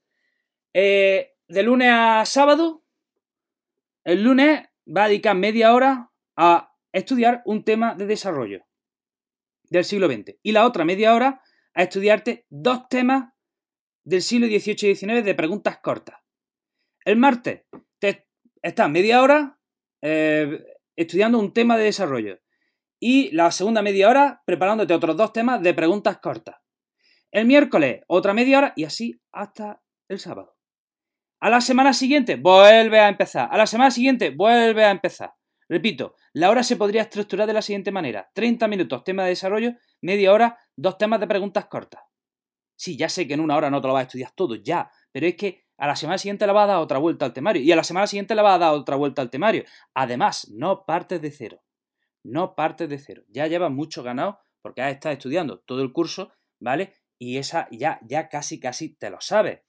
Eh, 0.73 1.35
de 1.47 1.63
lunes 1.63 1.87
a 1.89 2.25
sábado, 2.25 2.83
el 4.03 4.23
lunes 4.23 4.61
va 4.85 5.05
a 5.05 5.07
dedicar 5.07 5.37
media 5.37 5.73
hora 5.73 6.11
a 6.35 6.75
estudiar 6.91 7.41
un 7.45 7.63
tema 7.63 7.95
de 7.95 8.07
desarrollo 8.07 8.65
del 9.69 9.85
siglo 9.85 10.07
XX 10.07 10.37
y 10.43 10.51
la 10.51 10.65
otra 10.65 10.83
media 10.83 11.15
hora 11.15 11.41
a 11.73 11.83
estudiarte 11.83 12.45
dos 12.49 12.89
temas 12.89 13.31
del 14.03 14.21
siglo 14.21 14.47
XVIII 14.47 14.91
y 14.91 14.95
XIX 14.95 15.23
de 15.23 15.33
preguntas 15.33 15.79
cortas. 15.79 16.19
El 17.05 17.15
martes 17.15 17.61
te 17.99 18.27
media 18.89 19.21
hora 19.21 19.57
eh, 20.01 20.74
estudiando 20.95 21.39
un 21.39 21.53
tema 21.53 21.77
de 21.77 21.85
desarrollo. 21.85 22.39
Y 22.99 23.31
la 23.31 23.51
segunda 23.51 23.81
media 23.81 24.09
hora 24.09 24.41
preparándote 24.45 24.93
otros 24.93 25.17
dos 25.17 25.33
temas 25.33 25.61
de 25.61 25.73
preguntas 25.73 26.17
cortas. 26.19 26.55
El 27.31 27.45
miércoles 27.45 28.01
otra 28.07 28.33
media 28.33 28.57
hora 28.57 28.73
y 28.75 28.85
así 28.85 29.19
hasta 29.31 29.81
el 30.07 30.19
sábado. 30.19 30.55
A 31.39 31.49
la 31.49 31.61
semana 31.61 31.93
siguiente 31.93 32.37
vuelve 32.37 32.99
a 32.99 33.09
empezar. 33.09 33.49
A 33.51 33.57
la 33.57 33.67
semana 33.67 33.91
siguiente 33.91 34.29
vuelve 34.29 34.85
a 34.85 34.91
empezar. 34.91 35.33
Repito, 35.67 36.15
la 36.33 36.49
hora 36.49 36.63
se 36.63 36.75
podría 36.75 37.01
estructurar 37.01 37.47
de 37.47 37.53
la 37.53 37.61
siguiente 37.61 37.91
manera. 37.91 38.29
30 38.33 38.67
minutos 38.67 39.03
tema 39.03 39.23
de 39.23 39.29
desarrollo, 39.29 39.73
media 40.01 40.31
hora, 40.31 40.57
dos 40.75 40.97
temas 40.97 41.19
de 41.19 41.27
preguntas 41.27 41.65
cortas. 41.65 42.01
Sí, 42.75 42.97
ya 42.97 43.09
sé 43.09 43.27
que 43.27 43.33
en 43.33 43.39
una 43.39 43.55
hora 43.55 43.69
no 43.69 43.81
te 43.81 43.87
lo 43.87 43.93
vas 43.93 44.01
a 44.01 44.07
estudiar 44.07 44.31
todo, 44.35 44.55
ya, 44.55 44.91
pero 45.11 45.27
es 45.27 45.35
que 45.35 45.64
a 45.77 45.87
la 45.87 45.95
semana 45.95 46.17
siguiente 46.17 46.47
le 46.47 46.53
va 46.53 46.63
a 46.63 46.67
dar 46.67 46.77
otra 46.77 46.97
vuelta 46.97 47.25
al 47.25 47.33
temario. 47.33 47.61
Y 47.61 47.71
a 47.71 47.75
la 47.75 47.83
semana 47.83 48.07
siguiente 48.07 48.35
le 48.35 48.41
va 48.41 48.55
a 48.55 48.59
dar 48.59 48.73
otra 48.73 48.95
vuelta 48.95 49.21
al 49.21 49.29
temario. 49.29 49.63
Además, 49.93 50.49
no 50.51 50.85
partes 50.85 51.21
de 51.21 51.31
cero. 51.31 51.63
No 52.23 52.55
partes 52.55 52.89
de 52.89 52.97
cero. 52.97 53.23
Ya 53.29 53.47
llevas 53.47 53.71
mucho 53.71 54.03
ganado 54.03 54.39
porque 54.61 54.81
has 54.81 54.93
estado 54.93 55.13
estudiando 55.13 55.59
todo 55.59 55.81
el 55.81 55.91
curso, 55.91 56.31
¿vale? 56.59 56.93
Y 57.19 57.37
esa 57.37 57.67
ya, 57.71 57.99
ya 58.03 58.29
casi, 58.29 58.59
casi 58.59 58.95
te 58.95 59.09
lo 59.09 59.21
sabes. 59.21 59.61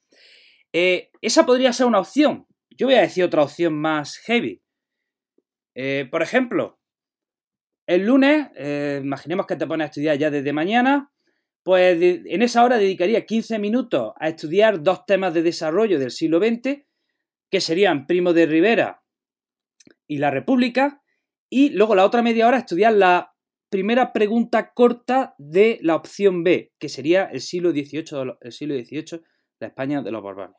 Eh, 0.73 1.11
esa 1.21 1.45
podría 1.45 1.73
ser 1.73 1.85
una 1.85 1.99
opción. 1.99 2.47
Yo 2.69 2.87
voy 2.87 2.95
a 2.95 3.01
decir 3.01 3.23
otra 3.23 3.43
opción 3.43 3.73
más 3.73 4.17
heavy. 4.17 4.63
Eh, 5.75 6.07
por 6.09 6.23
ejemplo, 6.23 6.79
el 7.85 8.05
lunes, 8.05 8.49
eh, 8.55 8.99
imaginemos 9.03 9.45
que 9.45 9.55
te 9.55 9.67
pones 9.67 9.85
a 9.85 9.89
estudiar 9.89 10.17
ya 10.17 10.31
desde 10.31 10.51
mañana, 10.51 11.11
pues 11.67 12.01
en 12.01 12.41
esa 12.43 12.63
hora 12.63 12.77
dedicaría 12.77 13.25
15 13.25 13.59
minutos 13.59 14.13
a 14.21 14.29
estudiar 14.29 14.83
dos 14.83 15.05
temas 15.05 15.33
de 15.33 15.41
desarrollo 15.41 15.99
del 15.99 16.11
siglo 16.11 16.39
XX, 16.39 16.85
que 17.51 17.59
serían 17.59 18.07
Primo 18.07 18.31
de 18.31 18.45
Rivera 18.45 19.03
y 20.07 20.19
la 20.19 20.31
República, 20.31 21.03
y 21.49 21.71
luego 21.71 21.93
la 21.93 22.05
otra 22.05 22.21
media 22.21 22.47
hora 22.47 22.59
estudiar 22.59 22.93
la 22.93 23.33
primera 23.69 24.13
pregunta 24.13 24.71
corta 24.73 25.35
de 25.39 25.77
la 25.81 25.97
opción 25.97 26.41
B, 26.41 26.71
que 26.79 26.87
sería 26.87 27.25
el 27.25 27.41
siglo 27.41 27.71
XVIII, 27.71 28.37
el 28.39 28.51
siglo 28.53 28.75
XVIII 28.75 29.23
la 29.59 29.67
España 29.67 30.01
de 30.01 30.11
los 30.11 30.21
Borbones. 30.21 30.55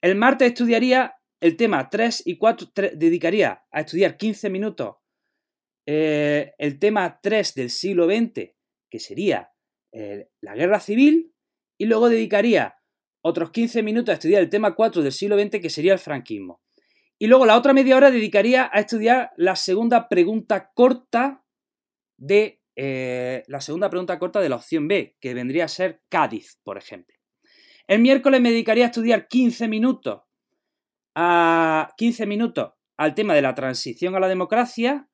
El 0.00 0.16
martes 0.16 0.48
estudiaría 0.48 1.14
el 1.40 1.56
tema 1.56 1.88
3 1.88 2.20
y 2.26 2.36
4, 2.36 2.72
dedicaría 2.94 3.62
a 3.70 3.80
estudiar 3.82 4.16
15 4.16 4.50
minutos 4.50 4.96
eh, 5.86 6.50
el 6.58 6.80
tema 6.80 7.20
3 7.22 7.54
del 7.54 7.70
siglo 7.70 8.06
XX, 8.06 8.56
que 8.90 8.98
sería 8.98 9.51
eh, 9.92 10.28
la 10.40 10.54
guerra 10.54 10.80
civil 10.80 11.34
y 11.78 11.86
luego 11.86 12.08
dedicaría 12.08 12.76
otros 13.22 13.50
15 13.50 13.82
minutos 13.82 14.10
a 14.10 14.14
estudiar 14.14 14.42
el 14.42 14.50
tema 14.50 14.74
4 14.74 15.02
del 15.02 15.12
siglo 15.12 15.38
XX 15.38 15.60
que 15.60 15.70
sería 15.70 15.92
el 15.92 15.98
franquismo. 15.98 16.60
Y 17.18 17.28
luego 17.28 17.46
la 17.46 17.56
otra 17.56 17.72
media 17.72 17.96
hora 17.96 18.10
dedicaría 18.10 18.68
a 18.72 18.80
estudiar 18.80 19.30
la 19.36 19.54
segunda 19.54 20.08
pregunta 20.08 20.72
corta 20.74 21.44
de 22.16 22.60
eh, 22.74 23.42
la 23.48 23.60
segunda 23.60 23.90
pregunta 23.90 24.18
corta 24.18 24.40
de 24.40 24.48
la 24.48 24.56
opción 24.56 24.88
B, 24.88 25.16
que 25.20 25.34
vendría 25.34 25.66
a 25.66 25.68
ser 25.68 26.02
Cádiz, 26.08 26.58
por 26.64 26.78
ejemplo. 26.78 27.16
El 27.86 28.00
miércoles 28.00 28.40
me 28.40 28.50
dedicaría 28.50 28.84
a 28.84 28.86
estudiar 28.88 29.28
15 29.28 29.68
minutos 29.68 30.22
a 31.14 31.92
15 31.96 32.26
minutos 32.26 32.72
al 32.96 33.14
tema 33.14 33.34
de 33.34 33.42
la 33.42 33.54
transición 33.54 34.14
a 34.14 34.20
la 34.20 34.28
democracia, 34.28 35.08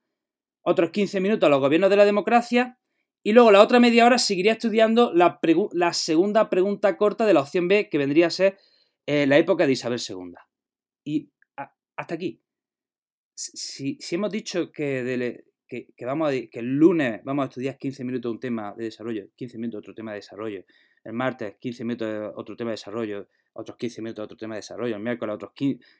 otros 0.62 0.90
15 0.90 1.20
minutos 1.20 1.46
a 1.46 1.50
los 1.50 1.60
gobiernos 1.60 1.90
de 1.90 1.96
la 1.96 2.04
democracia 2.04 2.78
y 3.22 3.32
luego 3.32 3.50
la 3.50 3.62
otra 3.62 3.80
media 3.80 4.06
hora 4.06 4.18
seguiría 4.18 4.52
estudiando 4.52 5.12
la, 5.12 5.92
segunda 5.92 6.48
pregunta 6.48 6.96
corta 6.96 7.26
de 7.26 7.34
la 7.34 7.40
opción 7.40 7.68
B, 7.68 7.88
que 7.88 7.98
vendría 7.98 8.28
a 8.28 8.30
ser 8.30 8.58
eh, 9.06 9.26
la 9.26 9.38
época 9.38 9.66
de 9.66 9.72
Isabel 9.72 10.00
II. 10.06 10.34
Y 11.04 11.30
hasta 11.96 12.14
aquí. 12.14 12.40
Si, 13.34 13.98
hemos 14.10 14.30
dicho 14.30 14.72
que, 14.72 15.44
vamos 16.00 16.32
que 16.50 16.58
el 16.58 16.76
lunes 16.76 17.20
vamos 17.24 17.44
a 17.44 17.48
estudiar 17.48 17.78
15 17.78 18.04
minutos 18.04 18.32
un 18.32 18.40
tema 18.40 18.74
de 18.76 18.84
desarrollo, 18.84 19.28
15 19.36 19.58
minutos 19.58 19.80
otro 19.80 19.94
tema 19.94 20.12
de 20.12 20.16
desarrollo, 20.16 20.64
el 21.04 21.12
martes 21.12 21.56
15 21.60 21.84
minutos 21.84 22.32
otro 22.36 22.56
tema 22.56 22.70
de 22.70 22.74
desarrollo, 22.74 23.28
otros 23.52 23.76
15 23.76 24.02
minutos 24.02 24.24
otro 24.24 24.36
tema 24.36 24.54
de 24.54 24.58
desarrollo, 24.58 24.96
el 24.96 25.02
miércoles 25.02 25.34
otros 25.34 25.52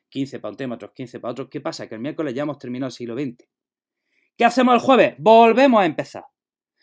15 0.09 0.41
para 0.41 0.51
un 0.51 0.57
tema, 0.57 0.75
otros 0.75 0.93
15 0.93 1.21
para 1.21 1.33
otro, 1.33 1.49
¿qué 1.49 1.61
pasa? 1.61 1.89
Que 1.89 1.95
el 1.95 2.01
miércoles 2.01 2.35
ya 2.35 2.43
hemos 2.43 2.59
terminado 2.59 2.89
el 2.89 2.93
siglo 2.93 3.15
XX. 3.15 3.49
¿Qué 4.37 4.45
hacemos 4.45 4.75
el 4.75 4.81
jueves? 4.81 5.15
Volvemos 5.19 5.81
a 5.81 5.87
empezar. 5.87 6.25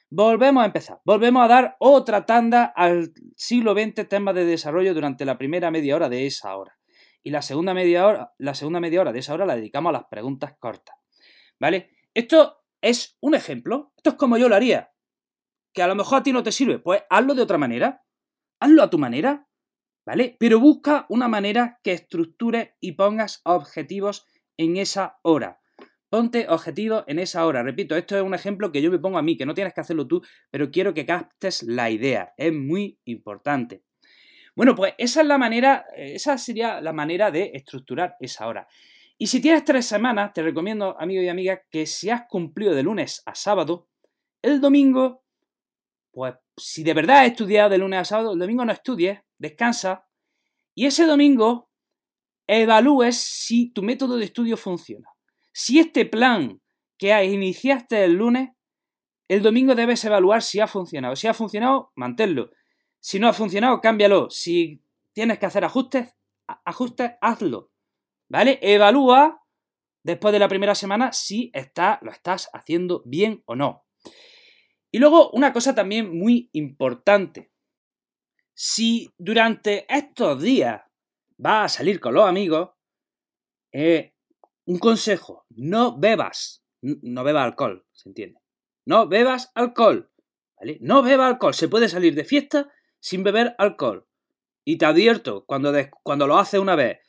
Volvemos 0.09 0.61
a 0.61 0.67
empezar, 0.67 1.01
volvemos 1.03 1.43
a 1.43 1.47
dar 1.47 1.75
otra 1.79 2.25
tanda 2.25 2.65
al 2.65 3.11
siglo 3.35 3.73
XX 3.73 4.07
temas 4.07 4.35
de 4.35 4.45
desarrollo 4.45 4.93
durante 4.93 5.25
la 5.25 5.37
primera 5.37 5.71
media 5.71 5.95
hora 5.95 6.09
de 6.09 6.27
esa 6.27 6.55
hora. 6.55 6.77
Y 7.23 7.31
la 7.31 7.41
segunda 7.41 7.73
media 7.73 8.05
hora, 8.05 8.33
la 8.37 8.53
segunda 8.53 8.79
media 8.79 9.01
hora 9.01 9.11
de 9.11 9.19
esa 9.19 9.33
hora 9.33 9.47
la 9.47 9.55
dedicamos 9.55 9.89
a 9.89 9.93
las 9.93 10.05
preguntas 10.05 10.55
cortas. 10.59 10.95
¿Vale? 11.59 11.89
Esto 12.13 12.63
es 12.81 13.17
un 13.19 13.33
ejemplo, 13.33 13.93
esto 13.97 14.11
es 14.11 14.15
como 14.15 14.37
yo 14.37 14.47
lo 14.47 14.55
haría. 14.55 14.91
Que 15.73 15.81
a 15.81 15.87
lo 15.87 15.95
mejor 15.95 16.19
a 16.19 16.23
ti 16.23 16.31
no 16.31 16.43
te 16.43 16.51
sirve, 16.51 16.77
pues 16.77 17.01
hazlo 17.09 17.33
de 17.33 17.41
otra 17.41 17.57
manera. 17.57 18.03
Hazlo 18.59 18.83
a 18.83 18.89
tu 18.89 18.99
manera, 18.99 19.47
¿vale? 20.05 20.37
Pero 20.39 20.59
busca 20.59 21.07
una 21.09 21.27
manera 21.27 21.79
que 21.83 21.93
estructure 21.93 22.77
y 22.79 22.93
pongas 22.93 23.41
objetivos 23.43 24.27
en 24.55 24.77
esa 24.77 25.17
hora. 25.23 25.59
Ponte 26.15 26.47
objetivo 26.47 27.03
en 27.07 27.19
esa 27.19 27.45
hora. 27.45 27.61
Repito, 27.61 27.93
esto 27.97 28.15
es 28.15 28.23
un 28.23 28.33
ejemplo 28.33 28.71
que 28.71 28.81
yo 28.81 28.89
me 28.89 28.99
pongo 28.99 29.17
a 29.17 29.21
mí, 29.21 29.35
que 29.35 29.45
no 29.45 29.53
tienes 29.53 29.73
que 29.73 29.81
hacerlo 29.81 30.07
tú, 30.07 30.21
pero 30.49 30.71
quiero 30.71 30.93
que 30.93 31.05
captes 31.05 31.63
la 31.63 31.89
idea. 31.89 32.33
Es 32.37 32.53
muy 32.53 32.97
importante. 33.03 33.83
Bueno, 34.55 34.75
pues 34.75 34.93
esa 34.97 35.19
es 35.19 35.27
la 35.27 35.37
manera, 35.37 35.85
esa 35.93 36.37
sería 36.37 36.79
la 36.79 36.93
manera 36.93 37.31
de 37.31 37.51
estructurar 37.53 38.15
esa 38.21 38.47
hora. 38.47 38.65
Y 39.17 39.27
si 39.27 39.41
tienes 39.41 39.65
tres 39.65 39.87
semanas, 39.87 40.31
te 40.31 40.41
recomiendo, 40.41 40.95
amigo 40.97 41.21
y 41.21 41.27
amiga, 41.27 41.63
que 41.69 41.85
si 41.85 42.09
has 42.09 42.21
cumplido 42.29 42.73
de 42.73 42.83
lunes 42.83 43.21
a 43.25 43.35
sábado, 43.35 43.89
el 44.41 44.61
domingo, 44.61 45.25
pues 46.11 46.35
si 46.55 46.85
de 46.85 46.93
verdad 46.93 47.23
has 47.23 47.31
estudiado 47.31 47.71
de 47.71 47.77
lunes 47.77 47.99
a 47.99 48.05
sábado, 48.05 48.31
el 48.31 48.39
domingo 48.39 48.63
no 48.63 48.71
estudies, 48.71 49.19
descansa, 49.37 50.07
y 50.73 50.85
ese 50.85 51.07
domingo 51.07 51.69
evalúes 52.47 53.17
si 53.17 53.71
tu 53.71 53.83
método 53.83 54.15
de 54.15 54.23
estudio 54.23 54.55
funciona. 54.55 55.09
Si 55.57 55.79
este 55.79 56.05
plan 56.05 56.61
que 56.97 57.23
iniciaste 57.23 58.03
el 58.03 58.15
lunes, 58.15 58.49
el 59.29 59.41
domingo 59.41 59.73
debes 59.73 60.03
evaluar 60.03 60.41
si 60.41 60.59
ha 60.59 60.67
funcionado. 60.67 61.15
Si 61.15 61.27
ha 61.27 61.33
funcionado, 61.33 61.93
manténlo. 61.95 62.51
Si 62.99 63.19
no 63.19 63.29
ha 63.29 63.33
funcionado, 63.33 63.79
cámbialo. 63.79 64.29
Si 64.29 64.83
tienes 65.13 65.39
que 65.39 65.45
hacer 65.45 65.63
ajustes, 65.63 66.13
ajustes, 66.45 67.11
hazlo. 67.21 67.71
¿Vale? 68.27 68.59
Evalúa 68.61 69.45
después 70.03 70.33
de 70.33 70.39
la 70.39 70.49
primera 70.49 70.75
semana 70.75 71.13
si 71.13 71.51
está, 71.53 71.99
lo 72.01 72.11
estás 72.11 72.49
haciendo 72.51 73.01
bien 73.05 73.41
o 73.45 73.55
no. 73.55 73.85
Y 74.91 74.99
luego 74.99 75.29
una 75.31 75.53
cosa 75.53 75.73
también 75.73 76.19
muy 76.19 76.49
importante. 76.51 77.49
Si 78.53 79.09
durante 79.17 79.85
estos 79.87 80.41
días 80.41 80.81
vas 81.37 81.75
a 81.75 81.77
salir 81.77 82.01
con 82.01 82.13
los 82.13 82.27
amigos, 82.27 82.71
eh, 83.71 84.14
un 84.65 84.79
consejo, 84.79 85.45
no 85.49 85.97
bebas, 85.97 86.63
no 86.81 87.23
bebas 87.23 87.45
alcohol, 87.45 87.85
¿se 87.91 88.09
entiende? 88.09 88.39
No 88.85 89.07
bebas 89.07 89.51
alcohol, 89.55 90.11
¿vale? 90.59 90.77
No 90.81 91.03
bebas 91.03 91.27
alcohol, 91.27 91.53
se 91.53 91.67
puede 91.67 91.89
salir 91.89 92.15
de 92.15 92.25
fiesta 92.25 92.71
sin 92.99 93.23
beber 93.23 93.55
alcohol. 93.57 94.07
Y 94.65 94.77
te 94.77 94.85
advierto, 94.85 95.45
cuando, 95.45 95.71
cuando 96.03 96.27
lo 96.27 96.37
haces 96.37 96.59
una 96.59 96.75
vez 96.75 96.99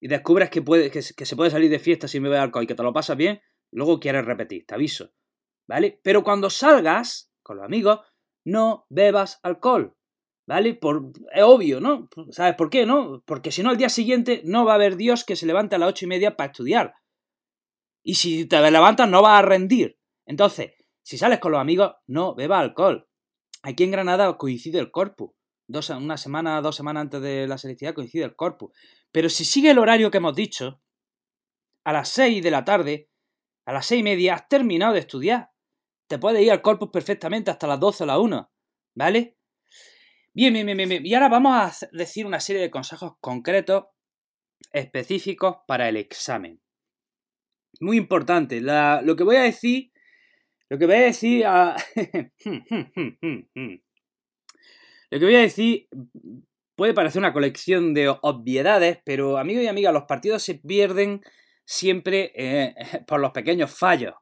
y 0.00 0.08
descubres 0.08 0.50
que, 0.50 0.62
puede, 0.62 0.90
que, 0.90 1.02
se 1.02 1.36
puede 1.36 1.50
salir 1.50 1.70
de 1.70 1.78
fiesta 1.78 2.08
sin 2.08 2.22
beber 2.22 2.40
alcohol 2.40 2.64
y 2.64 2.66
que 2.66 2.74
te 2.74 2.82
lo 2.82 2.92
pasas 2.92 3.16
bien, 3.16 3.40
luego 3.70 3.98
quieres 3.98 4.24
repetir, 4.24 4.66
te 4.66 4.74
aviso, 4.74 5.14
¿vale? 5.66 6.00
Pero 6.02 6.22
cuando 6.22 6.50
salgas 6.50 7.32
con 7.42 7.56
los 7.56 7.64
amigos, 7.64 8.00
no 8.44 8.86
bebas 8.90 9.40
alcohol, 9.42 9.96
¿vale? 10.46 10.74
Por, 10.74 11.12
es 11.32 11.42
obvio, 11.42 11.80
¿no? 11.80 12.08
¿Sabes 12.30 12.54
por 12.54 12.70
qué, 12.70 12.86
no? 12.86 13.22
Porque 13.26 13.52
si 13.52 13.62
no, 13.62 13.70
al 13.70 13.76
día 13.76 13.88
siguiente 13.88 14.42
no 14.44 14.64
va 14.64 14.72
a 14.72 14.74
haber 14.76 14.96
Dios 14.96 15.24
que 15.24 15.36
se 15.36 15.46
levante 15.46 15.76
a 15.76 15.78
las 15.78 15.90
ocho 15.90 16.04
y 16.04 16.08
media 16.08 16.36
para 16.36 16.50
estudiar. 16.50 16.94
Y 18.02 18.14
si 18.14 18.46
te 18.46 18.70
levantas, 18.70 19.08
no 19.08 19.22
vas 19.22 19.38
a 19.38 19.42
rendir. 19.42 19.98
Entonces, 20.26 20.72
si 21.02 21.18
sales 21.18 21.38
con 21.38 21.52
los 21.52 21.60
amigos, 21.60 21.92
no 22.06 22.34
bebas 22.34 22.60
alcohol. 22.60 23.08
Aquí 23.62 23.84
en 23.84 23.92
Granada 23.92 24.36
coincide 24.36 24.78
el 24.78 24.90
corpus. 24.90 25.30
Dos, 25.68 25.90
una 25.90 26.16
semana, 26.16 26.60
dos 26.60 26.76
semanas 26.76 27.02
antes 27.02 27.22
de 27.22 27.46
la 27.46 27.58
selectividad 27.58 27.94
coincide 27.94 28.24
el 28.24 28.34
corpus. 28.34 28.72
Pero 29.12 29.28
si 29.28 29.44
sigue 29.44 29.70
el 29.70 29.78
horario 29.78 30.10
que 30.10 30.18
hemos 30.18 30.34
dicho, 30.34 30.80
a 31.84 31.92
las 31.92 32.08
seis 32.08 32.42
de 32.42 32.50
la 32.50 32.64
tarde, 32.64 33.08
a 33.64 33.72
las 33.72 33.86
seis 33.86 34.00
y 34.00 34.04
media, 34.04 34.34
has 34.34 34.48
terminado 34.48 34.94
de 34.94 35.00
estudiar. 35.00 35.50
Te 36.08 36.18
puedes 36.18 36.42
ir 36.42 36.50
al 36.50 36.62
corpus 36.62 36.90
perfectamente 36.92 37.50
hasta 37.50 37.66
las 37.66 37.80
doce 37.80 38.02
o 38.02 38.06
la 38.06 38.18
una. 38.18 38.50
¿Vale? 38.94 39.38
Bien, 40.34 40.54
bien, 40.54 40.64
bien, 40.64 40.88
bien. 40.88 41.04
Y 41.04 41.12
ahora 41.12 41.28
vamos 41.28 41.82
a 41.82 41.88
decir 41.92 42.24
una 42.24 42.40
serie 42.40 42.62
de 42.62 42.70
consejos 42.70 43.12
concretos, 43.20 43.84
específicos 44.72 45.56
para 45.66 45.90
el 45.90 45.98
examen. 45.98 46.58
Muy 47.80 47.98
importante. 47.98 48.62
lo 48.62 49.14
que 49.14 49.24
voy 49.24 49.36
a 49.36 49.42
decir. 49.42 49.92
Lo 50.70 50.78
que 50.78 50.86
voy 50.86 50.94
a 50.94 51.00
decir. 51.00 51.44
A... 51.44 51.76
lo 55.10 55.18
que 55.18 55.24
voy 55.24 55.36
a 55.36 55.40
decir 55.40 55.88
puede 56.76 56.94
parecer 56.94 57.18
una 57.18 57.34
colección 57.34 57.92
de 57.92 58.08
obviedades, 58.08 59.00
pero 59.04 59.36
amigos 59.36 59.64
y 59.64 59.68
amigas, 59.68 59.92
los 59.92 60.04
partidos 60.04 60.42
se 60.42 60.54
pierden 60.54 61.20
siempre 61.66 62.32
eh, 62.34 62.74
por 63.06 63.20
los 63.20 63.32
pequeños 63.32 63.70
fallos. 63.70 64.14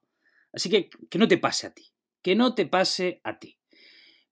Así 0.52 0.68
que 0.68 0.90
que 1.08 1.18
no 1.18 1.28
te 1.28 1.38
pase 1.38 1.68
a 1.68 1.70
ti. 1.72 1.86
Que 2.20 2.34
no 2.34 2.56
te 2.56 2.66
pase 2.66 3.20
a 3.22 3.38
ti. 3.38 3.56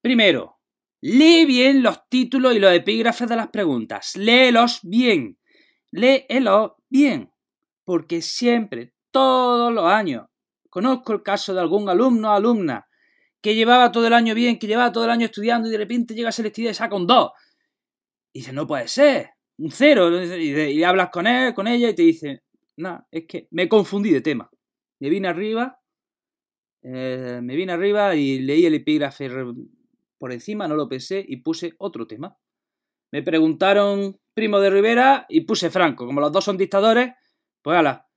Primero, 0.00 0.57
Lee 1.00 1.46
bien 1.46 1.82
los 1.82 2.08
títulos 2.08 2.54
y 2.54 2.58
los 2.58 2.72
epígrafes 2.72 3.28
de 3.28 3.36
las 3.36 3.48
preguntas. 3.48 4.16
Léelos 4.16 4.80
bien. 4.82 5.38
Léelos 5.90 6.72
bien. 6.88 7.30
Porque 7.84 8.20
siempre, 8.20 8.94
todos 9.10 9.72
los 9.72 9.84
años, 9.84 10.26
conozco 10.68 11.12
el 11.12 11.22
caso 11.22 11.54
de 11.54 11.60
algún 11.60 11.88
alumno 11.88 12.30
o 12.30 12.34
alumna 12.34 12.88
que 13.40 13.54
llevaba 13.54 13.92
todo 13.92 14.06
el 14.06 14.12
año 14.12 14.34
bien, 14.34 14.58
que 14.58 14.66
llevaba 14.66 14.92
todo 14.92 15.04
el 15.04 15.10
año 15.10 15.26
estudiando 15.26 15.68
y 15.68 15.70
de 15.70 15.78
repente 15.78 16.14
llega 16.14 16.30
a 16.30 16.32
selectividad 16.32 16.72
y 16.72 16.74
saca 16.74 16.96
un 16.96 17.06
2. 17.06 17.30
Y 18.32 18.40
dice, 18.40 18.52
no 18.52 18.66
puede 18.66 18.88
ser, 18.88 19.30
un 19.58 19.70
cero. 19.70 20.10
Y, 20.22 20.82
hablas 20.82 21.10
con 21.10 21.26
él, 21.26 21.54
con 21.54 21.66
ella 21.66 21.88
y 21.88 21.94
te 21.94 22.02
dice, 22.02 22.42
no, 22.76 23.06
es 23.10 23.26
que 23.26 23.48
me 23.52 23.68
confundí 23.68 24.10
de 24.10 24.20
tema. 24.20 24.50
Me 25.00 25.08
vine 25.08 25.28
arriba, 25.28 25.80
eh, 26.82 27.40
me 27.42 27.54
vine 27.54 27.72
arriba 27.72 28.14
y 28.16 28.40
leí 28.40 28.66
el 28.66 28.74
epígrafe 28.74 29.28
por 30.18 30.32
encima, 30.32 30.68
no 30.68 30.74
lo 30.74 30.88
pensé 30.88 31.24
y 31.26 31.38
puse 31.38 31.74
otro 31.78 32.06
tema. 32.06 32.36
Me 33.10 33.22
preguntaron 33.22 34.20
Primo 34.34 34.60
de 34.60 34.70
Rivera 34.70 35.26
y 35.28 35.42
puse 35.42 35.70
Franco. 35.70 36.06
Como 36.06 36.20
los 36.20 36.32
dos 36.32 36.44
son 36.44 36.56
dictadores, 36.58 37.14
pues 37.62 37.78
ala. 37.78 38.08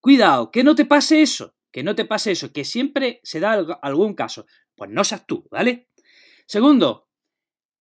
Cuidado, 0.00 0.50
que 0.50 0.62
no 0.62 0.74
te 0.74 0.84
pase 0.84 1.22
eso. 1.22 1.54
Que 1.72 1.82
no 1.82 1.94
te 1.94 2.06
pase 2.06 2.32
eso, 2.32 2.52
que 2.52 2.64
siempre 2.64 3.20
se 3.22 3.40
da 3.40 3.52
algún 3.82 4.14
caso. 4.14 4.46
Pues 4.74 4.90
no 4.90 5.04
seas 5.04 5.26
tú, 5.26 5.46
¿vale? 5.50 5.90
Segundo, 6.46 7.10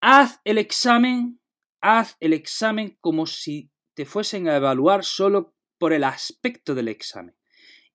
haz 0.02 0.42
el 0.44 0.58
examen, 0.58 1.40
haz 1.82 2.18
el 2.20 2.34
examen 2.34 2.98
como 3.00 3.26
si 3.26 3.72
te 3.94 4.06
fuesen 4.06 4.50
a 4.50 4.58
evaluar 4.58 5.06
solo 5.06 5.56
por 5.78 5.94
el 5.94 6.04
aspecto 6.04 6.76
del 6.76 6.90
examen. 6.90 7.38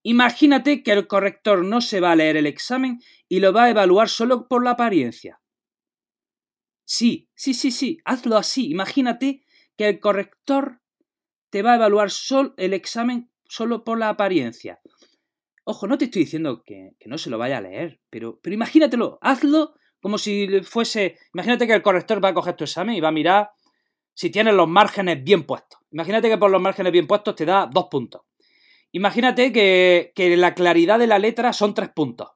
Imagínate 0.03 0.83
que 0.83 0.93
el 0.93 1.07
corrector 1.07 1.65
no 1.65 1.81
se 1.81 2.01
va 2.01 2.13
a 2.13 2.17
leer 2.17 2.37
el 2.37 2.47
examen 2.47 3.01
y 3.29 3.41
lo 3.41 3.53
va 3.53 3.65
a 3.65 3.71
evaluar 3.71 4.09
solo 4.09 4.49
por 4.49 4.65
la 4.65 4.71
apariencia. 4.71 5.41
Sí, 6.93 7.31
sí, 7.37 7.55
sí, 7.55 7.71
sí, 7.71 7.99
hazlo 8.05 8.37
así. 8.37 8.69
Imagínate 8.69 9.45
que 9.77 9.87
el 9.87 10.01
corrector 10.01 10.81
te 11.49 11.63
va 11.63 11.71
a 11.71 11.77
evaluar 11.77 12.11
el 12.57 12.75
examen 12.75 13.31
solo 13.45 13.85
por 13.85 13.97
la 13.97 14.09
apariencia. 14.09 14.81
Ojo, 15.63 15.87
no 15.87 15.97
te 15.97 16.07
estoy 16.07 16.25
diciendo 16.25 16.65
que, 16.67 16.97
no 17.07 17.17
se 17.17 17.31
lo 17.31 17.39
vaya 17.39 17.59
a 17.59 17.61
leer, 17.61 18.01
pero, 18.11 18.41
pero 18.43 18.55
imagínatelo, 18.55 19.21
hazlo 19.23 19.75
como 20.01 20.19
si 20.19 20.49
fuese. 20.65 21.17
Imagínate 21.33 21.69
que 21.69 21.75
el 21.75 21.83
corrector 21.83 22.23
va 22.23 22.31
a 22.31 22.35
coger 22.35 22.57
tu 22.57 22.65
examen 22.65 22.97
y 22.97 23.01
va 23.01 23.11
a 23.11 23.13
mirar 23.13 23.51
si 24.13 24.31
tienes 24.31 24.55
los 24.55 24.67
márgenes 24.67 25.23
bien 25.23 25.45
puestos. 25.45 25.79
Imagínate 25.93 26.29
que 26.29 26.39
por 26.39 26.51
los 26.51 26.61
márgenes 26.61 26.91
bien 26.91 27.07
puestos 27.07 27.37
te 27.37 27.45
da 27.45 27.71
dos 27.73 27.87
puntos. 27.89 28.23
Imagínate 28.91 29.53
que, 29.53 30.11
que 30.17 30.37
la 30.37 30.55
claridad 30.55 30.99
de 30.99 31.07
la 31.07 31.21
letra 31.21 31.53
son 31.53 31.73
tres 31.73 31.91
puntos. 31.91 32.31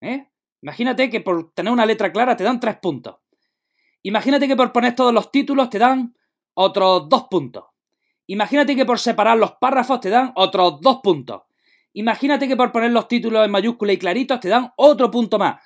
¿eh? 0.00 0.28
Imagínate 0.60 1.10
que 1.10 1.20
por 1.20 1.52
tener 1.52 1.72
una 1.72 1.84
letra 1.84 2.12
clara 2.12 2.36
te 2.36 2.44
dan 2.44 2.60
tres 2.60 2.76
puntos. 2.76 3.16
Imagínate 4.02 4.48
que 4.48 4.56
por 4.56 4.72
poner 4.72 4.94
todos 4.94 5.14
los 5.14 5.30
títulos 5.30 5.70
te 5.70 5.78
dan 5.78 6.16
otros 6.54 7.08
dos 7.08 7.24
puntos. 7.30 7.64
Imagínate 8.26 8.76
que 8.76 8.84
por 8.84 8.98
separar 8.98 9.38
los 9.38 9.52
párrafos 9.52 10.00
te 10.00 10.10
dan 10.10 10.32
otros 10.36 10.80
dos 10.80 11.00
puntos. 11.02 11.42
Imagínate 11.94 12.48
que 12.48 12.56
por 12.56 12.72
poner 12.72 12.90
los 12.90 13.08
títulos 13.08 13.44
en 13.44 13.50
mayúscula 13.50 13.92
y 13.92 13.98
claritos 13.98 14.40
te 14.40 14.48
dan 14.48 14.72
otro 14.76 15.10
punto 15.10 15.38
más. 15.38 15.62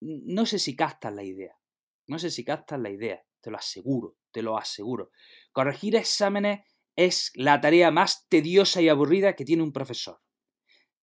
No 0.00 0.46
sé 0.46 0.58
si 0.58 0.76
captas 0.76 1.12
la 1.12 1.22
idea. 1.22 1.56
No 2.06 2.18
sé 2.18 2.30
si 2.30 2.44
captas 2.44 2.78
la 2.78 2.90
idea. 2.90 3.22
Te 3.40 3.50
lo 3.50 3.56
aseguro, 3.56 4.16
te 4.30 4.42
lo 4.42 4.56
aseguro. 4.56 5.10
Corregir 5.52 5.96
exámenes 5.96 6.60
es 6.96 7.32
la 7.34 7.60
tarea 7.60 7.90
más 7.90 8.26
tediosa 8.28 8.80
y 8.80 8.88
aburrida 8.88 9.34
que 9.34 9.44
tiene 9.44 9.62
un 9.62 9.72
profesor. 9.72 10.20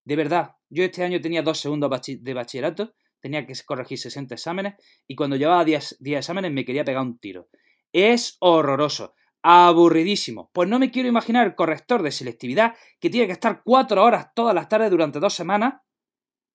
De 0.04 0.16
verdad, 0.16 0.56
yo 0.70 0.84
este 0.84 1.04
año 1.04 1.20
tenía 1.22 1.42
dos 1.42 1.60
segundos 1.60 1.92
de 2.06 2.34
bachillerato 2.34 2.96
tenía 3.22 3.46
que 3.46 3.54
corregir 3.66 3.98
60 3.98 4.36
exámenes 4.36 4.76
y 5.08 5.16
cuando 5.16 5.36
llevaba 5.36 5.64
10, 5.64 5.98
exámenes 6.02 6.52
me 6.52 6.66
quería 6.66 6.84
pegar 6.84 7.04
un 7.04 7.20
tiro. 7.20 7.50
Es 7.94 8.38
horroroso, 8.40 9.14
aburridísimo. 9.44 10.50
Pues 10.54 10.68
no 10.68 10.80
me 10.80 10.92
quiero 10.92 11.08
imaginar 11.08 11.48
el 11.48 11.56
corrector 11.56 12.04
de 12.04 12.12
selectividad 12.12 12.76
que 13.00 13.10
tiene 13.10 13.28
que 13.28 13.34
estar 13.34 13.62
cuatro 13.64 14.04
horas 14.04 14.28
todas 14.36 14.56
las 14.56 14.68
tardes 14.68 14.92
durante 14.92 15.20
dos 15.20 15.34
semanas, 15.34 15.76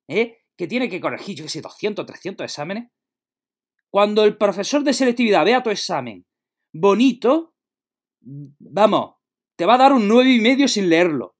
¿eh? 0.09 0.38
que 0.57 0.66
tiene 0.66 0.88
que 0.88 1.00
corregir, 1.00 1.37
yo 1.37 1.44
qué 1.44 1.50
sé, 1.50 1.61
200, 1.61 2.05
300 2.05 2.44
exámenes. 2.44 2.90
Cuando 3.90 4.24
el 4.24 4.37
profesor 4.37 4.83
de 4.83 4.92
selectividad 4.92 5.44
vea 5.44 5.62
tu 5.62 5.70
examen 5.70 6.26
bonito, 6.72 7.55
vamos, 8.20 9.14
te 9.57 9.64
va 9.64 9.74
a 9.74 9.79
dar 9.79 9.92
un 9.92 10.07
nueve 10.09 10.31
y 10.31 10.40
medio 10.40 10.68
sin 10.68 10.88
leerlo. 10.88 11.37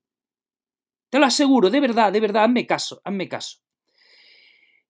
Te 1.11 1.19
lo 1.19 1.27
aseguro, 1.27 1.71
de 1.71 1.81
verdad, 1.81 2.12
de 2.12 2.21
verdad, 2.21 2.45
hazme 2.45 2.67
caso, 2.67 3.01
hazme 3.05 3.29
caso. 3.29 3.59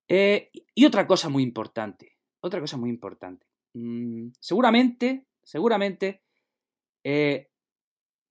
Eh, 0.09 0.51
y 0.75 0.85
otra 0.85 1.07
cosa 1.07 1.29
muy 1.29 1.43
importante, 1.43 2.17
otra 2.41 2.61
cosa 2.61 2.77
muy 2.77 2.91
importante. 2.91 3.47
Mm, 3.75 4.29
seguramente, 4.41 5.27
seguramente, 5.43 6.23
eh, 7.03 7.51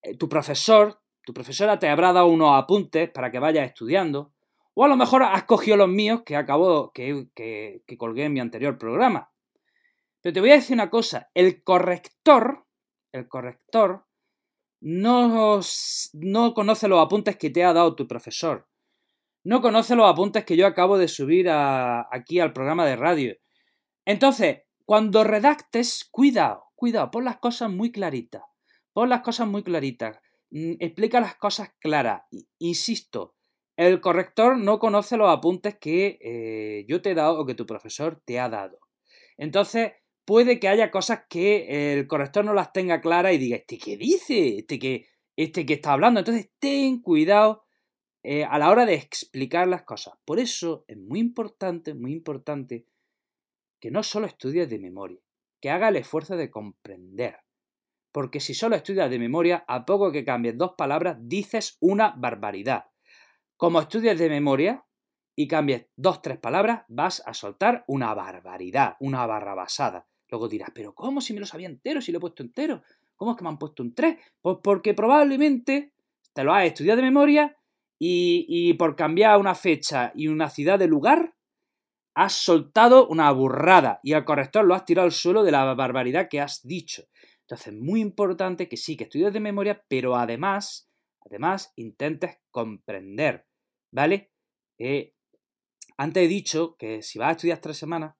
eh, 0.01 0.17
tu 0.17 0.29
profesor, 0.29 1.01
tu 1.23 1.33
profesora 1.33 1.77
te 1.79 1.89
habrá 1.89 2.13
dado 2.13 2.27
unos 2.27 2.57
apuntes 2.57 3.09
para 3.09 3.31
que 3.31 3.39
vayas 3.39 3.67
estudiando, 3.67 4.33
o 4.73 4.85
a 4.85 4.87
lo 4.87 4.97
mejor 4.97 5.23
has 5.23 5.43
cogido 5.43 5.77
los 5.77 5.89
míos 5.89 6.23
que 6.25 6.35
acabo, 6.35 6.91
que, 6.93 7.27
que, 7.35 7.83
que 7.85 7.97
colgué 7.97 8.25
en 8.25 8.33
mi 8.33 8.39
anterior 8.39 8.77
programa. 8.77 9.31
Pero 10.21 10.33
te 10.33 10.41
voy 10.41 10.51
a 10.51 10.55
decir 10.55 10.75
una 10.75 10.89
cosa, 10.89 11.29
el 11.33 11.63
corrector, 11.63 12.65
el 13.11 13.27
corrector, 13.27 14.05
no, 14.81 15.59
no 16.13 16.53
conoce 16.53 16.87
los 16.87 17.03
apuntes 17.03 17.37
que 17.37 17.49
te 17.49 17.63
ha 17.63 17.73
dado 17.73 17.95
tu 17.95 18.07
profesor 18.07 18.67
no 19.45 19.61
conoce 19.61 19.95
los 19.95 20.09
apuntes 20.09 20.43
que 20.43 20.57
yo 20.57 20.65
acabo 20.65 20.97
de 20.97 21.07
subir 21.07 21.47
aquí 21.49 22.39
al 22.39 22.51
programa 22.51 22.85
de 22.85 22.95
radio. 22.95 23.35
Entonces, 24.03 24.63
cuando 24.85 25.23
redactes, 25.23 26.07
cuidado, 26.09 26.65
cuidado, 26.75 27.11
pon 27.11 27.25
las 27.25 27.37
cosas 27.37 27.69
muy 27.69 27.91
claritas. 27.91 28.41
Pon 28.91 29.07
las 29.09 29.21
cosas 29.21 29.47
muy 29.47 29.61
claritas. 29.61 30.17
Mm, 30.49 30.73
explica 30.79 31.21
las 31.21 31.35
cosas 31.35 31.69
claras. 31.79 32.23
Insisto, 32.57 33.35
el 33.77 34.01
corrector 34.01 34.57
no 34.57 34.79
conoce 34.79 35.15
los 35.15 35.29
apuntes 35.29 35.77
que 35.79 36.17
eh, 36.21 36.85
yo 36.87 37.03
te 37.03 37.11
he 37.11 37.15
dado 37.15 37.39
o 37.39 37.45
que 37.45 37.53
tu 37.53 37.67
profesor 37.67 38.21
te 38.25 38.39
ha 38.39 38.49
dado. 38.49 38.79
Entonces, 39.37 39.91
puede 40.25 40.59
que 40.59 40.69
haya 40.69 40.89
cosas 40.89 41.25
que 41.29 41.93
el 41.93 42.07
corrector 42.07 42.45
no 42.45 42.53
las 42.55 42.73
tenga 42.73 42.99
claras 42.99 43.33
y 43.33 43.37
diga, 43.37 43.57
¿este 43.57 43.77
qué 43.77 43.95
dice? 43.95 44.57
¿Este 44.57 44.79
que, 44.79 45.05
este 45.35 45.67
que 45.67 45.73
está 45.73 45.93
hablando? 45.93 46.21
Entonces, 46.21 46.49
ten 46.57 46.99
cuidado 46.99 47.64
eh, 48.27 48.43
a 48.43 48.57
la 48.57 48.71
hora 48.71 48.87
de 48.87 48.95
explicar 48.95 49.67
las 49.67 49.83
cosas. 49.83 50.15
Por 50.25 50.39
eso 50.39 50.83
es 50.87 50.97
muy 50.97 51.19
importante, 51.19 51.93
muy 51.93 52.11
importante 52.11 52.87
que 53.79 53.91
no 53.91 54.01
solo 54.01 54.25
estudies 54.25 54.67
de 54.67 54.79
memoria, 54.79 55.19
que 55.61 55.69
haga 55.69 55.89
el 55.89 55.97
esfuerzo 55.97 56.35
de 56.35 56.49
comprender. 56.49 57.41
Porque 58.11 58.39
si 58.39 58.55
solo 58.55 58.75
estudias 58.75 59.11
de 59.11 59.19
memoria, 59.19 59.63
a 59.67 59.85
poco 59.85 60.11
que 60.11 60.25
cambies 60.25 60.57
dos 60.57 60.71
palabras, 60.75 61.17
dices 61.19 61.77
una 61.81 62.15
barbaridad. 62.17 62.85
Como 63.57 63.79
estudias 63.79 64.17
de 64.17 64.27
memoria 64.27 64.83
y 65.35 65.47
cambies 65.47 65.85
dos, 65.95 66.23
tres 66.23 66.39
palabras, 66.39 66.83
vas 66.87 67.21
a 67.27 67.35
soltar 67.35 67.83
una 67.87 68.11
barbaridad, 68.15 68.95
una 69.01 69.27
barra 69.27 69.53
basada. 69.53 70.07
Luego 70.29 70.47
dirás, 70.47 70.71
pero 70.73 70.95
¿cómo 70.95 71.21
si 71.21 71.35
me 71.35 71.41
lo 71.41 71.45
sabía 71.45 71.67
entero, 71.67 72.01
si 72.01 72.11
lo 72.11 72.17
he 72.17 72.21
puesto 72.21 72.41
entero? 72.41 72.81
¿Cómo 73.15 73.31
es 73.31 73.37
que 73.37 73.43
me 73.43 73.49
han 73.49 73.59
puesto 73.59 73.83
un 73.83 73.93
3? 73.93 74.17
Pues 74.41 74.57
porque 74.63 74.95
probablemente 74.95 75.93
te 76.33 76.43
lo 76.43 76.55
has 76.55 76.65
estudiado 76.65 76.97
de 76.97 77.03
memoria 77.03 77.55
y, 77.99 78.73
por 78.73 78.95
cambiar 78.95 79.39
una 79.39 79.55
fecha 79.55 80.11
y 80.15 80.27
una 80.27 80.49
ciudad 80.49 80.79
de 80.79 80.87
lugar, 80.87 81.35
has 82.15 82.33
soltado 82.33 83.07
una 83.07 83.31
burrada 83.31 83.99
y 84.03 84.13
al 84.13 84.25
corrector 84.25 84.65
lo 84.65 84.73
has 84.73 84.85
tirado 84.85 85.05
al 85.05 85.11
suelo 85.11 85.43
de 85.43 85.51
la 85.51 85.73
barbaridad 85.73 86.27
que 86.29 86.41
has 86.41 86.61
dicho. 86.63 87.03
Entonces, 87.41 87.73
muy 87.73 88.01
importante 88.01 88.67
que 88.67 88.77
sí, 88.77 88.95
que 88.95 89.03
estudies 89.05 89.33
de 89.33 89.39
memoria, 89.39 89.83
pero 89.87 90.15
además 90.15 90.89
Además, 91.25 91.73
intentes 91.75 92.37
comprender, 92.51 93.45
¿vale? 93.91 94.31
Eh, 94.77 95.13
antes 95.97 96.23
he 96.23 96.27
dicho 96.27 96.75
que 96.77 97.01
si 97.01 97.17
vas 97.17 97.29
a 97.29 97.31
estudiar 97.31 97.59
tres 97.59 97.77
semanas, 97.77 98.15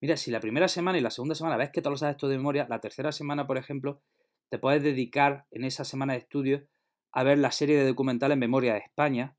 mira, 0.00 0.16
si 0.16 0.30
la 0.30 0.40
primera 0.40 0.68
semana 0.68 0.98
y 0.98 1.00
la 1.00 1.10
segunda 1.10 1.34
semana 1.34 1.56
ves 1.56 1.70
que 1.70 1.80
te 1.80 1.88
lo 1.88 1.96
sabes 1.96 2.16
todo 2.16 2.30
de 2.30 2.36
memoria, 2.36 2.66
la 2.68 2.80
tercera 2.80 3.12
semana, 3.12 3.46
por 3.46 3.56
ejemplo, 3.56 4.02
te 4.50 4.58
puedes 4.58 4.82
dedicar 4.82 5.46
en 5.50 5.64
esa 5.64 5.84
semana 5.84 6.12
de 6.12 6.20
estudio 6.20 6.68
a 7.12 7.22
ver 7.22 7.38
la 7.38 7.52
serie 7.52 7.78
de 7.78 7.86
documentales 7.86 8.34
en 8.34 8.40
Memoria 8.40 8.74
de 8.74 8.80
España, 8.80 9.36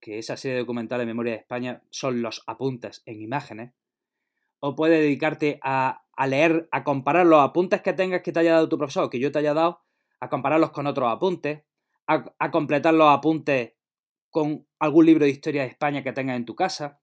que 0.00 0.18
esa 0.18 0.36
serie 0.36 0.54
de 0.54 0.60
documentales 0.60 1.04
en 1.04 1.08
Memoria 1.08 1.32
de 1.32 1.40
España 1.40 1.82
son 1.90 2.22
los 2.22 2.42
apuntes 2.46 3.02
en 3.06 3.20
imágenes, 3.20 3.72
o 4.58 4.74
puedes 4.74 5.00
dedicarte 5.00 5.58
a, 5.62 6.04
a 6.12 6.26
leer, 6.26 6.68
a 6.70 6.84
comparar 6.84 7.26
los 7.26 7.40
apuntes 7.40 7.80
que 7.82 7.92
tengas 7.92 8.22
que 8.22 8.32
te 8.32 8.40
haya 8.40 8.52
dado 8.52 8.68
tu 8.68 8.76
profesor 8.76 9.08
que 9.08 9.18
yo 9.18 9.32
te 9.32 9.38
haya 9.38 9.54
dado, 9.54 9.80
a 10.20 10.28
compararlos 10.28 10.70
con 10.70 10.86
otros 10.86 11.10
apuntes, 11.10 11.62
a, 12.06 12.50
completar 12.50 12.94
los 12.94 13.08
apuntes 13.08 13.74
con 14.30 14.66
algún 14.78 15.06
libro 15.06 15.24
de 15.24 15.30
historia 15.30 15.62
de 15.62 15.68
España 15.68 16.02
que 16.02 16.12
tengas 16.12 16.36
en 16.36 16.44
tu 16.44 16.54
casa. 16.54 17.00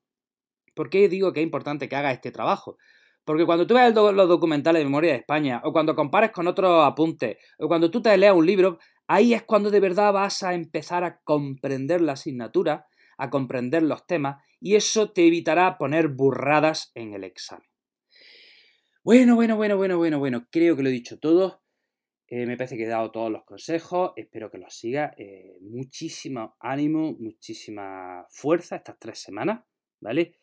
¿Por 0.75 0.89
qué 0.89 1.07
digo 1.09 1.33
que 1.33 1.39
es 1.39 1.45
importante 1.45 1.89
que 1.89 1.95
hagas 1.95 2.13
este 2.13 2.31
trabajo? 2.31 2.77
Porque 3.23 3.45
cuando 3.45 3.65
tú 3.67 3.73
veas 3.73 3.93
los 3.93 4.27
documentales 4.27 4.81
de 4.81 4.85
memoria 4.85 5.11
de 5.11 5.19
España, 5.19 5.61
o 5.63 5.73
cuando 5.73 5.95
compares 5.95 6.31
con 6.31 6.47
otros 6.47 6.85
apuntes, 6.85 7.37
o 7.57 7.67
cuando 7.67 7.89
tú 7.89 8.01
te 8.01 8.15
leas 8.17 8.35
un 8.35 8.45
libro, 8.45 8.79
ahí 9.07 9.33
es 9.33 9.43
cuando 9.43 9.71
de 9.71 9.79
verdad 9.79 10.13
vas 10.13 10.43
a 10.43 10.53
empezar 10.53 11.03
a 11.03 11.21
comprender 11.21 12.01
la 12.01 12.13
asignatura, 12.13 12.87
a 13.17 13.29
comprender 13.29 13.83
los 13.83 14.05
temas, 14.05 14.43
y 14.59 14.75
eso 14.75 15.11
te 15.11 15.25
evitará 15.25 15.77
poner 15.77 16.09
burradas 16.09 16.91
en 16.95 17.13
el 17.13 17.23
examen. 17.23 17.67
Bueno, 19.03 19.35
bueno, 19.35 19.55
bueno, 19.55 19.77
bueno, 19.77 19.97
bueno, 19.97 20.19
bueno, 20.19 20.47
creo 20.51 20.75
que 20.75 20.83
lo 20.83 20.89
he 20.89 20.91
dicho 20.91 21.17
todo. 21.19 21.63
Eh, 22.27 22.45
me 22.45 22.57
parece 22.57 22.75
que 22.75 22.83
he 22.83 22.87
dado 22.87 23.09
todos 23.09 23.31
los 23.31 23.45
consejos, 23.45 24.11
espero 24.17 24.51
que 24.51 24.57
los 24.57 24.73
siga. 24.75 25.13
Eh, 25.17 25.57
muchísimo 25.61 26.57
ánimo, 26.59 27.13
muchísima 27.17 28.25
fuerza 28.29 28.75
estas 28.75 28.99
tres 28.99 29.19
semanas, 29.19 29.63
¿vale? 30.01 30.39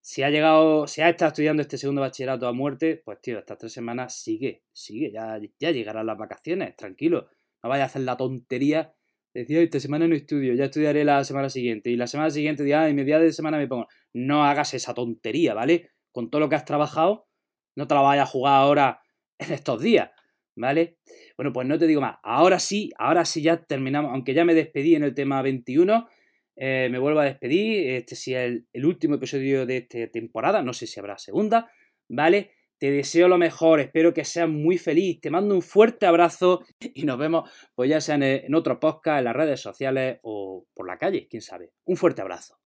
Si 0.00 0.22
ha 0.22 0.30
llegado, 0.30 0.86
si 0.86 1.00
ha 1.00 1.08
estado 1.08 1.30
estudiando 1.30 1.62
este 1.62 1.78
segundo 1.78 2.00
bachillerato 2.00 2.46
a 2.46 2.52
muerte, 2.52 3.02
pues 3.04 3.20
tío, 3.20 3.40
estas 3.40 3.58
tres 3.58 3.72
semanas 3.72 4.14
sigue, 4.16 4.62
sigue, 4.72 5.10
ya, 5.10 5.40
ya 5.58 5.72
llegarán 5.72 6.06
las 6.06 6.16
vacaciones, 6.16 6.76
tranquilo. 6.76 7.28
No 7.62 7.68
vaya 7.68 7.84
a 7.84 7.86
hacer 7.86 8.02
la 8.02 8.16
tontería 8.16 8.94
de 9.34 9.40
decir, 9.40 9.58
esta 9.58 9.80
semana 9.80 10.08
no 10.08 10.14
estudio, 10.14 10.54
ya 10.54 10.66
estudiaré 10.66 11.04
la 11.04 11.24
semana 11.24 11.50
siguiente. 11.50 11.90
Y 11.90 11.96
la 11.96 12.06
semana 12.06 12.30
siguiente, 12.30 12.64
día, 12.64 12.88
y 12.88 12.94
media 12.94 13.18
de 13.18 13.32
semana 13.32 13.58
me 13.58 13.68
pongo. 13.68 13.86
No 14.14 14.44
hagas 14.44 14.74
esa 14.74 14.94
tontería, 14.94 15.54
¿vale? 15.54 15.90
Con 16.12 16.30
todo 16.30 16.40
lo 16.40 16.48
que 16.48 16.56
has 16.56 16.64
trabajado, 16.64 17.28
no 17.76 17.86
te 17.86 17.94
la 17.94 18.00
vayas 18.00 18.28
a 18.28 18.30
jugar 18.30 18.54
ahora 18.54 19.00
en 19.38 19.52
estos 19.52 19.80
días. 19.82 20.10
¿vale? 20.56 20.96
Bueno, 21.36 21.52
pues 21.52 21.66
no 21.66 21.78
te 21.78 21.86
digo 21.86 22.00
más. 22.00 22.16
Ahora 22.22 22.58
sí, 22.58 22.90
ahora 22.98 23.24
sí 23.24 23.42
ya 23.42 23.64
terminamos, 23.64 24.10
aunque 24.12 24.34
ya 24.34 24.44
me 24.44 24.54
despedí 24.54 24.94
en 24.94 25.04
el 25.04 25.14
tema 25.14 25.42
21, 25.42 26.08
eh, 26.56 26.88
me 26.90 26.98
vuelvo 26.98 27.20
a 27.20 27.24
despedir. 27.24 27.90
Este 27.90 28.16
sí 28.16 28.34
es 28.34 28.62
el, 28.72 28.86
último 28.86 29.16
episodio 29.16 29.66
de 29.66 29.76
esta 29.78 30.10
temporada, 30.10 30.62
no 30.62 30.72
sé 30.72 30.86
si 30.86 30.98
habrá 30.98 31.18
segunda, 31.18 31.70
¿vale? 32.08 32.50
Te 32.78 32.90
deseo 32.90 33.28
lo 33.28 33.38
mejor, 33.38 33.80
espero 33.80 34.12
que 34.12 34.24
seas 34.24 34.48
muy 34.48 34.76
feliz, 34.76 35.20
te 35.20 35.30
mando 35.30 35.54
un 35.54 35.62
fuerte 35.62 36.04
abrazo 36.04 36.62
y 36.80 37.04
nos 37.04 37.18
vemos, 37.18 37.50
pues 37.74 37.88
ya 37.88 38.00
sea 38.00 38.16
en, 38.16 38.54
otro 38.54 38.78
podcast, 38.78 39.18
en 39.18 39.24
las 39.24 39.36
redes 39.36 39.60
sociales 39.60 40.18
o 40.22 40.66
por 40.74 40.86
la 40.86 40.98
calle, 40.98 41.26
quién 41.28 41.42
sabe. 41.42 41.72
Un 41.84 41.96
fuerte 41.96 42.20
abrazo. 42.20 42.58